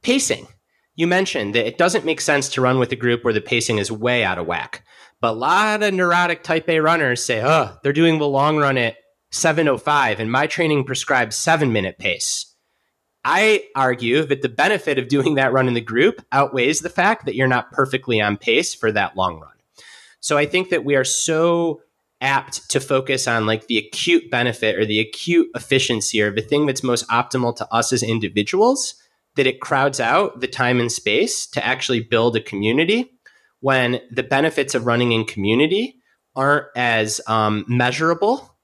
[0.02, 0.46] pacing.
[0.94, 3.78] You mentioned that it doesn't make sense to run with a group where the pacing
[3.78, 4.84] is way out of whack.
[5.20, 8.78] But a lot of neurotic type A runners say, oh, they're doing the long run
[8.78, 8.96] at
[9.30, 12.54] 705 and my training prescribes seven minute pace.
[13.24, 17.26] I argue that the benefit of doing that run in the group outweighs the fact
[17.26, 19.52] that you're not perfectly on pace for that long run.
[20.20, 21.82] So I think that we are so
[22.20, 26.66] apt to focus on like the acute benefit or the acute efficiency or the thing
[26.66, 28.94] that's most optimal to us as individuals
[29.36, 33.17] that it crowds out the time and space to actually build a community
[33.61, 36.00] when the benefits of running in community
[36.36, 38.56] aren't as um, measurable,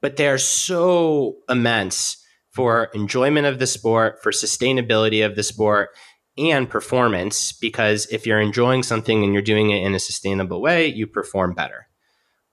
[0.00, 2.16] but they are so immense
[2.50, 5.90] for enjoyment of the sport, for sustainability of the sport,
[6.36, 7.52] and performance.
[7.52, 11.54] Because if you're enjoying something and you're doing it in a sustainable way, you perform
[11.54, 11.86] better.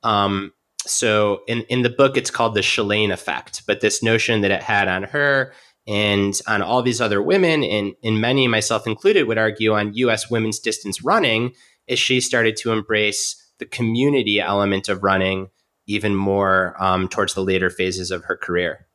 [0.04, 0.54] Um,
[0.86, 4.64] so in, in the book, it's called the Shalane effect, but this notion that it
[4.64, 5.54] had on her
[5.88, 10.30] and on all these other women, and, and many, myself included, would argue on US
[10.30, 11.54] women's distance running,
[11.90, 15.50] is she started to embrace the community element of running
[15.88, 18.88] even more um, towards the later phases of her career.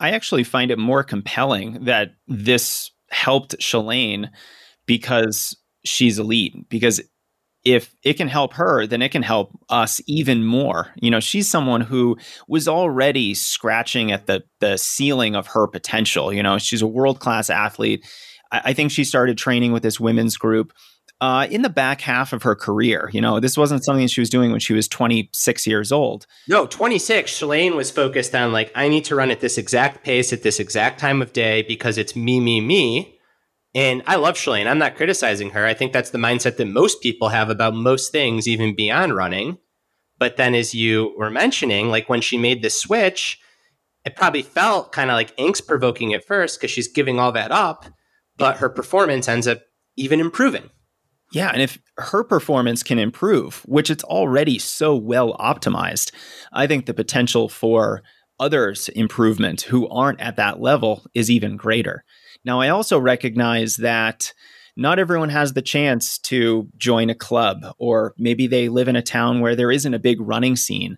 [0.00, 4.30] I actually find it more compelling that this helped Shalane
[4.86, 6.68] because she's elite.
[6.70, 7.00] Because
[7.62, 10.88] if it can help her, then it can help us even more.
[10.96, 12.16] You know, she's someone who
[12.48, 16.32] was already scratching at the the ceiling of her potential.
[16.32, 18.06] You know, she's a world class athlete.
[18.50, 20.72] I, I think she started training with this women's group
[21.20, 23.10] uh, in the back half of her career.
[23.12, 26.26] You know, this wasn't something she was doing when she was 26 years old.
[26.48, 27.30] No, 26.
[27.30, 30.58] Shalane was focused on like, I need to run at this exact pace at this
[30.58, 33.18] exact time of day because it's me, me, me.
[33.74, 34.66] And I love Shalane.
[34.66, 35.66] I'm not criticizing her.
[35.66, 39.58] I think that's the mindset that most people have about most things, even beyond running.
[40.18, 43.40] But then, as you were mentioning, like when she made the switch,
[44.04, 47.52] it probably felt kind of like angst provoking at first because she's giving all that
[47.52, 47.86] up,
[48.36, 49.60] but her performance ends up
[49.96, 50.70] even improving.
[51.32, 56.12] Yeah, and if her performance can improve, which it's already so well optimized,
[56.52, 58.02] I think the potential for
[58.40, 62.04] others' improvement who aren't at that level is even greater.
[62.44, 64.32] Now, I also recognize that
[64.76, 69.02] not everyone has the chance to join a club, or maybe they live in a
[69.02, 70.96] town where there isn't a big running scene.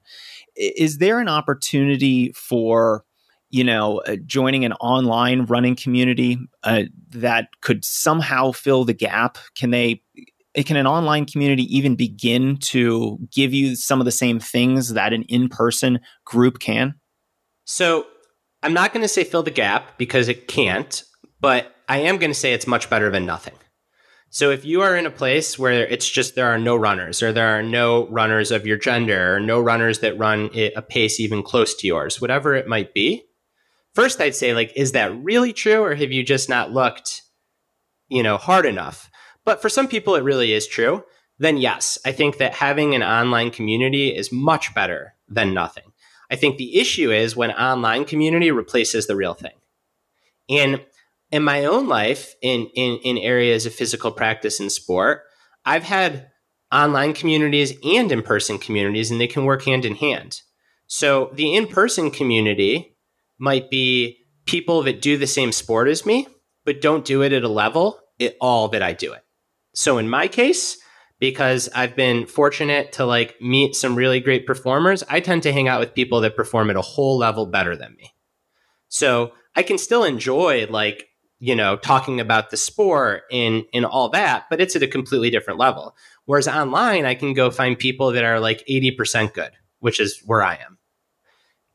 [0.55, 3.05] Is there an opportunity for
[3.53, 9.38] you know, uh, joining an online running community uh, that could somehow fill the gap?
[9.55, 10.03] Can they?
[10.55, 15.14] Can an online community even begin to give you some of the same things that
[15.14, 16.94] an in-person group can?
[17.64, 18.07] So,
[18.62, 21.05] I'm not going to say fill the gap because it can't,
[21.40, 23.55] but I am going to say it's much better than nothing.
[24.34, 27.32] So if you are in a place where it's just there are no runners or
[27.34, 31.42] there are no runners of your gender or no runners that run a pace even
[31.42, 33.24] close to yours, whatever it might be,
[33.95, 37.22] first I'd say like is that really true or have you just not looked
[38.09, 39.11] you know hard enough?
[39.45, 41.05] But for some people it really is true.
[41.38, 45.93] Then yes i think that having an online community is much better than nothing.
[46.30, 49.53] I think the issue is when online community replaces the real thing.
[50.49, 50.84] And
[51.30, 55.22] in my own life in in, in areas of physical practice and sport
[55.64, 56.30] i've had
[56.72, 60.40] online communities and in-person communities and they can work hand in hand.
[60.86, 62.91] So the in-person community
[63.39, 66.26] might be people that do the same sport as me,
[66.64, 69.22] but don't do it at a level at all that I do it.
[69.74, 70.78] So in my case,
[71.18, 75.68] because I've been fortunate to like meet some really great performers, I tend to hang
[75.68, 78.12] out with people that perform at a whole level better than me.
[78.89, 81.07] So I can still enjoy like,
[81.39, 85.30] you know, talking about the sport and and all that, but it's at a completely
[85.30, 85.95] different level.
[86.24, 90.43] Whereas online, I can go find people that are like 80% good, which is where
[90.43, 90.78] I am.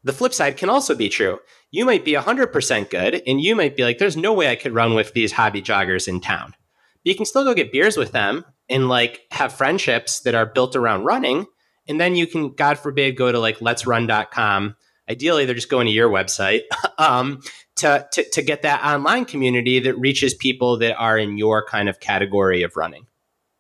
[0.08, 1.39] The flip side can also be true
[1.72, 4.74] you might be 100% good and you might be like, there's no way I could
[4.74, 6.51] run with these hobby joggers in town.
[6.51, 10.45] But you can still go get beers with them and like have friendships that are
[10.45, 11.45] built around running.
[11.88, 14.76] And then you can, God forbid, go to like Let's letsrun.com.
[15.10, 16.62] Ideally, they're just going to your website
[16.97, 17.41] um,
[17.78, 21.88] to, to, to get that online community that reaches people that are in your kind
[21.88, 23.08] of category of running.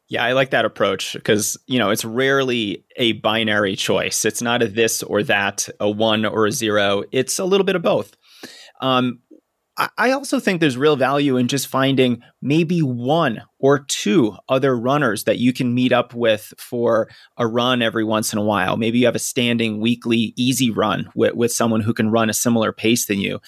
[0.09, 4.23] Yeah, I like that approach because, you know, it's rarely a binary choice.
[4.23, 7.03] It's not a this or that, a one or a zero.
[7.11, 8.15] It's a little bit of both.
[8.79, 9.19] Um,
[9.95, 15.25] I also think there's real value in just finding maybe one or two other runners
[15.25, 18.75] that you can meet up with for a run every once in a while.
[18.75, 22.33] Maybe you have a standing weekly easy run with, with someone who can run a
[22.33, 23.39] similar pace than you.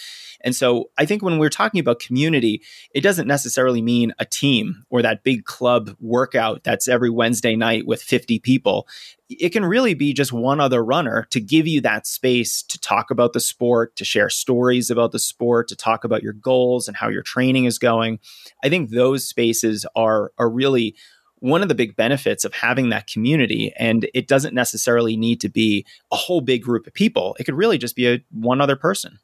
[0.41, 2.61] And so I think when we're talking about community,
[2.93, 7.85] it doesn't necessarily mean a team or that big club workout that's every Wednesday night
[7.85, 8.87] with 50 people.
[9.29, 13.11] It can really be just one other runner to give you that space to talk
[13.11, 16.97] about the sport, to share stories about the sport, to talk about your goals and
[16.97, 18.19] how your training is going.
[18.63, 20.95] I think those spaces are are really
[21.41, 25.49] one of the big benefits of having that community and it doesn't necessarily need to
[25.49, 28.75] be a whole big group of people it could really just be a one other
[28.75, 29.19] person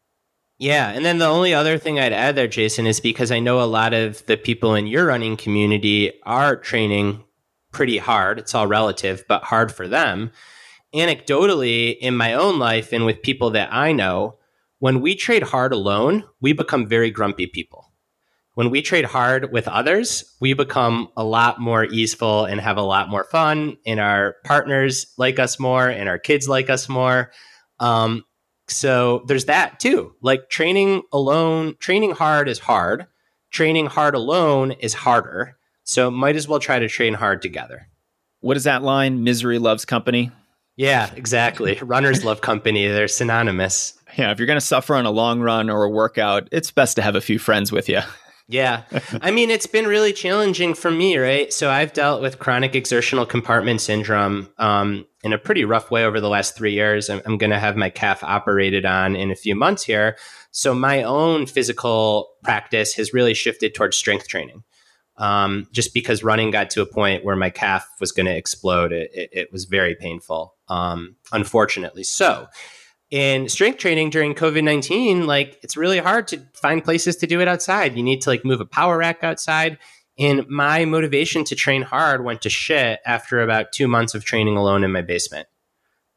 [0.58, 0.90] yeah.
[0.90, 3.66] And then the only other thing I'd add there, Jason, is because I know a
[3.66, 7.24] lot of the people in your running community are training
[7.72, 8.40] pretty hard.
[8.40, 10.32] It's all relative, but hard for them.
[10.94, 14.38] Anecdotally, in my own life and with people that I know,
[14.80, 17.92] when we trade hard alone, we become very grumpy people.
[18.54, 22.82] When we trade hard with others, we become a lot more easeful and have a
[22.82, 27.32] lot more fun, and our partners like us more, and our kids like us more.
[27.82, 28.24] Um,
[28.68, 30.16] so there's that too.
[30.22, 33.08] Like training alone, training hard is hard.
[33.52, 35.58] Training hard alone is harder.
[35.84, 37.88] So might as well try to train hard together.
[38.42, 39.24] What is that line?
[39.24, 40.32] Misery loves company.
[40.76, 41.80] Yeah, exactly.
[41.82, 42.88] Runners love company.
[42.88, 43.94] They're synonymous.
[44.18, 46.96] Yeah, if you're going to suffer on a long run or a workout, it's best
[46.98, 48.02] to have a few friends with you.
[48.48, 48.84] Yeah.
[49.22, 51.52] I mean, it's been really challenging for me, right?
[51.52, 56.20] So I've dealt with chronic exertional compartment syndrome um, in a pretty rough way over
[56.20, 57.10] the last three years.
[57.10, 60.16] I'm, I'm going to have my calf operated on in a few months here.
[60.52, 64.64] So my own physical practice has really shifted towards strength training.
[65.18, 68.92] Um, just because running got to a point where my calf was going to explode,
[68.92, 72.04] it, it, it, was very painful, um, unfortunately.
[72.04, 72.48] So,
[73.12, 77.42] in strength training during COVID 19, like it's really hard to find places to do
[77.42, 77.96] it outside.
[77.96, 79.78] You need to like move a power rack outside.
[80.18, 84.56] And my motivation to train hard went to shit after about two months of training
[84.56, 85.48] alone in my basement.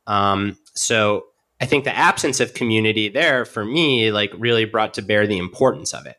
[0.07, 1.24] Um, so
[1.61, 5.39] I think the absence of community there for me, like, really brought to bear the
[5.39, 6.16] importance of it.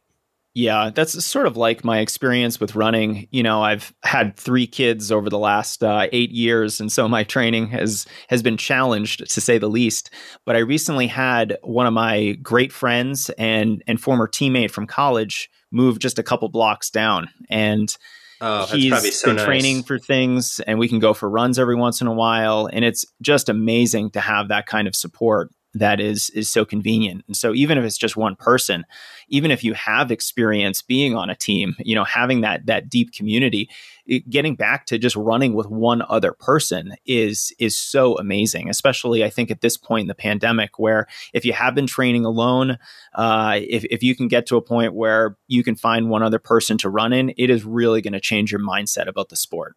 [0.56, 3.28] Yeah, that's sort of like my experience with running.
[3.32, 7.24] You know, I've had three kids over the last uh, eight years, and so my
[7.24, 10.10] training has has been challenged to say the least.
[10.46, 15.50] But I recently had one of my great friends and and former teammate from college
[15.72, 17.96] move just a couple blocks down, and
[18.42, 19.46] oh, he's so been nice.
[19.46, 22.84] training for things, and we can go for runs every once in a while, and
[22.84, 27.24] it's just amazing to have that kind of support that is is so convenient.
[27.28, 28.86] And so even if it's just one person,
[29.28, 33.14] even if you have experience being on a team, you know, having that that deep
[33.14, 33.70] community,
[34.06, 38.70] it, getting back to just running with one other person is is so amazing.
[38.70, 42.26] Especially, I think at this point in the pandemic, where if you have been training
[42.26, 42.78] alone,
[43.14, 46.40] uh, if if you can get to a point where you can find one other
[46.40, 49.76] person to run in, it is really going to change your mindset about the sport.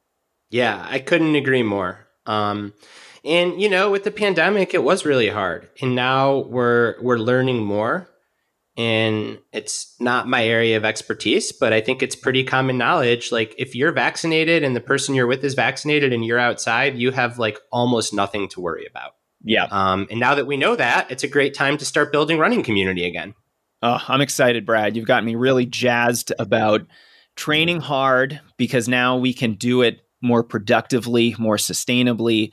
[0.50, 2.06] Yeah, I couldn't agree more.
[2.26, 2.72] Um,
[3.24, 7.64] and you know, with the pandemic, it was really hard, and now we're we're learning
[7.64, 8.08] more.
[8.74, 13.30] And it's not my area of expertise, but I think it's pretty common knowledge.
[13.30, 17.10] Like, if you're vaccinated and the person you're with is vaccinated and you're outside, you
[17.10, 19.12] have like almost nothing to worry about.
[19.44, 19.66] Yeah.
[19.70, 22.62] Um, and now that we know that, it's a great time to start building running
[22.62, 23.34] community again.
[23.82, 24.96] Oh, I'm excited, Brad.
[24.96, 26.82] You've got me really jazzed about
[27.36, 32.50] training hard because now we can do it more productively, more sustainably.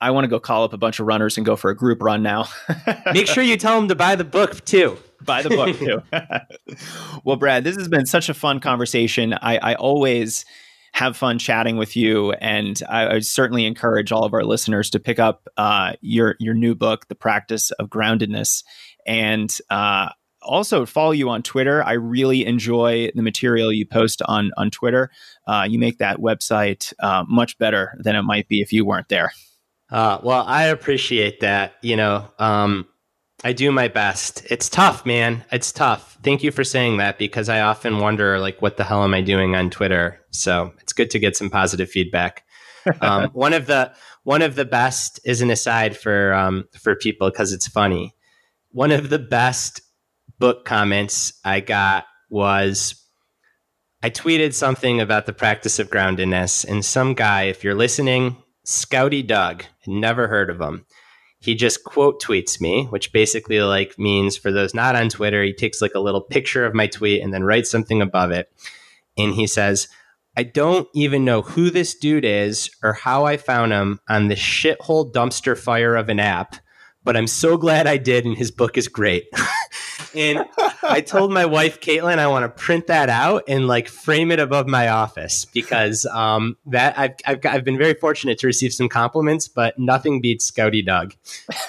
[0.00, 2.02] I want to go call up a bunch of runners and go for a group
[2.02, 2.48] run now.
[3.12, 4.98] Make sure you tell them to buy the book too.
[5.24, 6.02] Buy the book too.
[7.24, 9.32] well, Brad, this has been such a fun conversation.
[9.34, 10.44] I, I always
[10.92, 14.98] have fun chatting with you, and I, I, certainly encourage all of our listeners to
[14.98, 18.64] pick up uh, your your new book, The Practice of Groundedness,
[19.06, 20.10] and uh,
[20.42, 21.82] also follow you on Twitter.
[21.82, 25.10] I really enjoy the material you post on on Twitter.
[25.46, 29.08] Uh, you make that website uh, much better than it might be if you weren't
[29.08, 29.32] there.
[29.90, 31.74] Uh, well, I appreciate that.
[31.82, 32.86] You know, um,
[33.44, 34.44] I do my best.
[34.50, 35.44] It's tough, man.
[35.52, 36.18] It's tough.
[36.22, 39.20] Thank you for saying that because I often wonder, like, what the hell am I
[39.20, 40.20] doing on Twitter?
[40.30, 42.44] So it's good to get some positive feedback.
[43.00, 43.92] Um, one of the
[44.24, 48.14] one of the best is an aside for um, for people because it's funny.
[48.72, 49.82] One of the best
[50.38, 53.02] book comments I got was
[54.02, 59.24] I tweeted something about the practice of groundedness, and some guy, if you're listening, Scouty
[59.24, 60.84] Doug, never heard of him.
[61.38, 65.52] He just quote tweets me, which basically like means for those not on Twitter, he
[65.52, 68.50] takes like a little picture of my tweet and then writes something above it.
[69.16, 69.86] And he says,
[70.36, 74.40] I don't even know who this dude is or how I found him on this
[74.40, 76.56] shithole dumpster fire of an app,
[77.04, 79.28] but I'm so glad I did, and his book is great.
[80.14, 80.44] and
[80.82, 84.38] I told my wife Caitlin I want to print that out and like frame it
[84.38, 88.88] above my office because um, that I've, I've I've been very fortunate to receive some
[88.88, 91.14] compliments, but nothing beats Scouty Doug.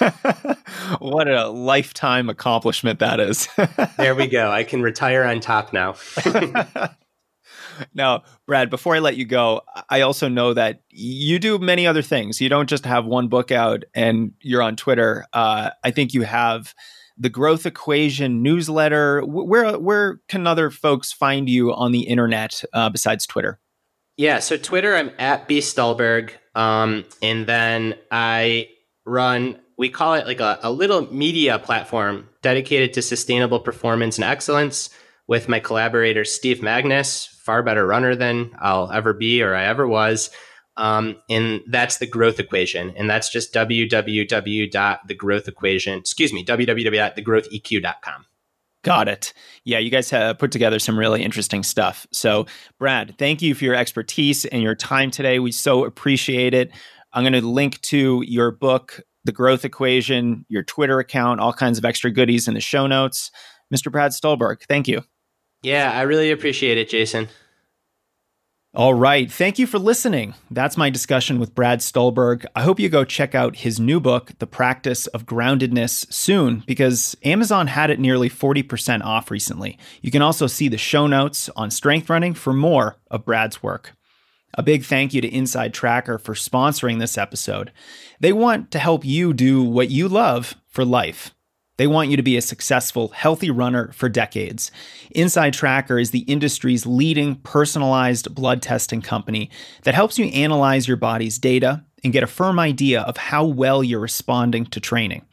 [0.98, 3.48] what a lifetime accomplishment that is!
[3.96, 4.50] there we go.
[4.50, 5.96] I can retire on top now.
[7.94, 12.02] Now, Brad, before I let you go, I also know that you do many other
[12.02, 12.40] things.
[12.40, 15.26] You don't just have one book out and you're on Twitter.
[15.32, 16.74] Uh, I think you have
[17.18, 19.22] the Growth Equation newsletter.
[19.22, 23.58] Where where can other folks find you on the internet uh, besides Twitter?
[24.16, 28.68] Yeah, so Twitter, I'm at B Stulberg, um, and then I
[29.04, 29.60] run.
[29.76, 34.90] We call it like a, a little media platform dedicated to sustainable performance and excellence
[35.28, 39.86] with my collaborator Steve Magness, far better runner than I'll ever be or I ever
[39.86, 40.30] was.
[40.78, 42.94] Um, and that's the growth equation.
[42.96, 48.24] And that's just www.thegrowthequation, excuse me, www.thegrowtheq.com.
[48.84, 49.34] Got it.
[49.64, 52.06] Yeah, you guys have put together some really interesting stuff.
[52.12, 52.46] So,
[52.78, 55.40] Brad, thank you for your expertise and your time today.
[55.40, 56.70] We so appreciate it.
[57.12, 61.78] I'm going to link to your book, The Growth Equation, your Twitter account, all kinds
[61.78, 63.32] of extra goodies in the show notes.
[63.74, 63.90] Mr.
[63.90, 65.02] Brad Stulberg, thank you.
[65.62, 67.26] Yeah, I really appreciate it, Jason.
[68.74, 69.32] All right.
[69.32, 70.34] Thank you for listening.
[70.50, 72.44] That's my discussion with Brad Stulberg.
[72.54, 77.16] I hope you go check out his new book, The Practice of Groundedness, soon because
[77.24, 79.78] Amazon had it nearly 40% off recently.
[80.02, 83.94] You can also see the show notes on Strength Running for more of Brad's work.
[84.52, 87.72] A big thank you to InsideTracker for sponsoring this episode.
[88.20, 91.34] They want to help you do what you love for life.
[91.78, 94.70] They want you to be a successful, healthy runner for decades.
[95.14, 99.48] InsideTracker is the industry's leading personalized blood testing company
[99.84, 103.82] that helps you analyze your body's data and get a firm idea of how well
[103.82, 105.24] you're responding to training.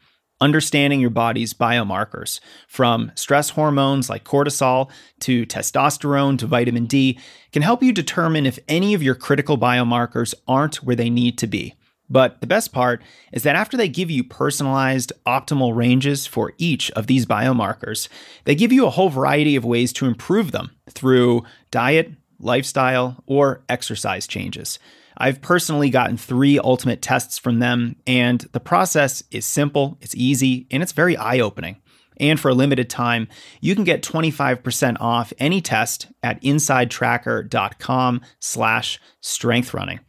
[0.42, 4.90] understanding your body's biomarkers, from stress hormones like cortisol
[5.22, 7.18] to testosterone to vitamin D,
[7.52, 11.48] can help you determine if any of your critical biomarkers aren't where they need to
[11.48, 11.76] be.
[12.10, 13.02] But the best part
[13.32, 18.08] is that after they give you personalized, optimal ranges for each of these biomarkers,
[18.44, 23.64] they give you a whole variety of ways to improve them through diet, lifestyle, or
[23.70, 24.78] exercise changes.
[25.18, 30.68] I've personally gotten three ultimate tests from them, and the process is simple, it's easy,
[30.70, 31.78] and it's very eye opening.
[32.18, 33.28] And for a limited time,
[33.62, 40.00] you can get 25% off any test at insidetracker.com slash strengthrunning.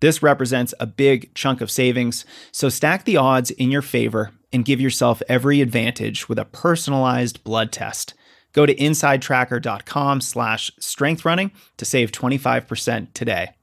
[0.00, 4.64] This represents a big chunk of savings, so stack the odds in your favor and
[4.64, 8.14] give yourself every advantage with a personalized blood test.
[8.52, 13.53] Go to insidetracker.com slash strengthrunning to save 25% today.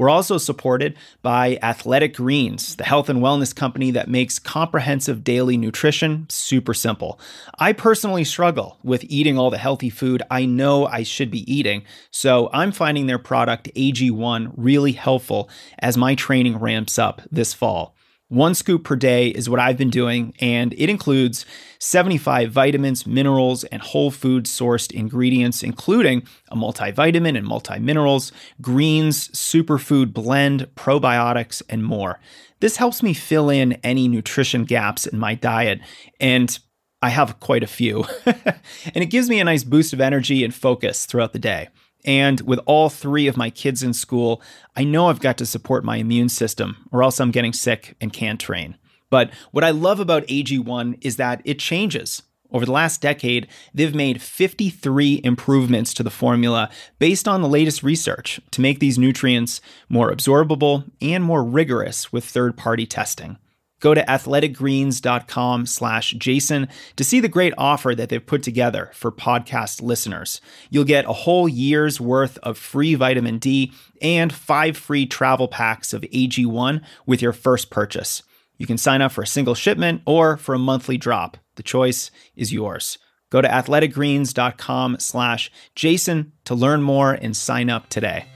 [0.00, 5.58] We're also supported by Athletic Greens, the health and wellness company that makes comprehensive daily
[5.58, 7.20] nutrition super simple.
[7.58, 11.82] I personally struggle with eating all the healthy food I know I should be eating,
[12.10, 17.94] so I'm finding their product AG1 really helpful as my training ramps up this fall.
[18.30, 21.44] One scoop per day is what I've been doing, and it includes
[21.80, 30.12] 75 vitamins, minerals, and whole food sourced ingredients, including a multivitamin and multiminerals, greens, superfood
[30.12, 32.20] blend, probiotics, and more.
[32.60, 35.80] This helps me fill in any nutrition gaps in my diet,
[36.20, 36.56] and
[37.02, 38.04] I have quite a few.
[38.26, 41.66] and it gives me a nice boost of energy and focus throughout the day.
[42.04, 44.42] And with all three of my kids in school,
[44.74, 48.12] I know I've got to support my immune system, or else I'm getting sick and
[48.12, 48.76] can't train.
[49.10, 52.22] But what I love about AG1 is that it changes.
[52.52, 57.82] Over the last decade, they've made 53 improvements to the formula based on the latest
[57.82, 63.38] research to make these nutrients more absorbable and more rigorous with third party testing.
[63.80, 69.10] Go to athleticgreens.com slash Jason to see the great offer that they've put together for
[69.10, 70.40] podcast listeners.
[70.68, 73.72] You'll get a whole year's worth of free vitamin D
[74.02, 78.22] and five free travel packs of AG1 with your first purchase.
[78.58, 81.38] You can sign up for a single shipment or for a monthly drop.
[81.56, 82.98] The choice is yours.
[83.30, 88.26] Go to athleticgreens.com slash Jason to learn more and sign up today.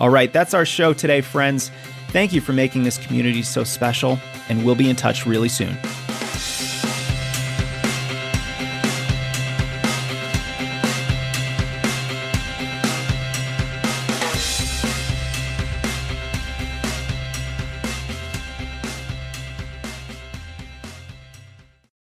[0.00, 1.70] All right, that's our show today, friends.
[2.08, 5.76] Thank you for making this community so special, and we'll be in touch really soon.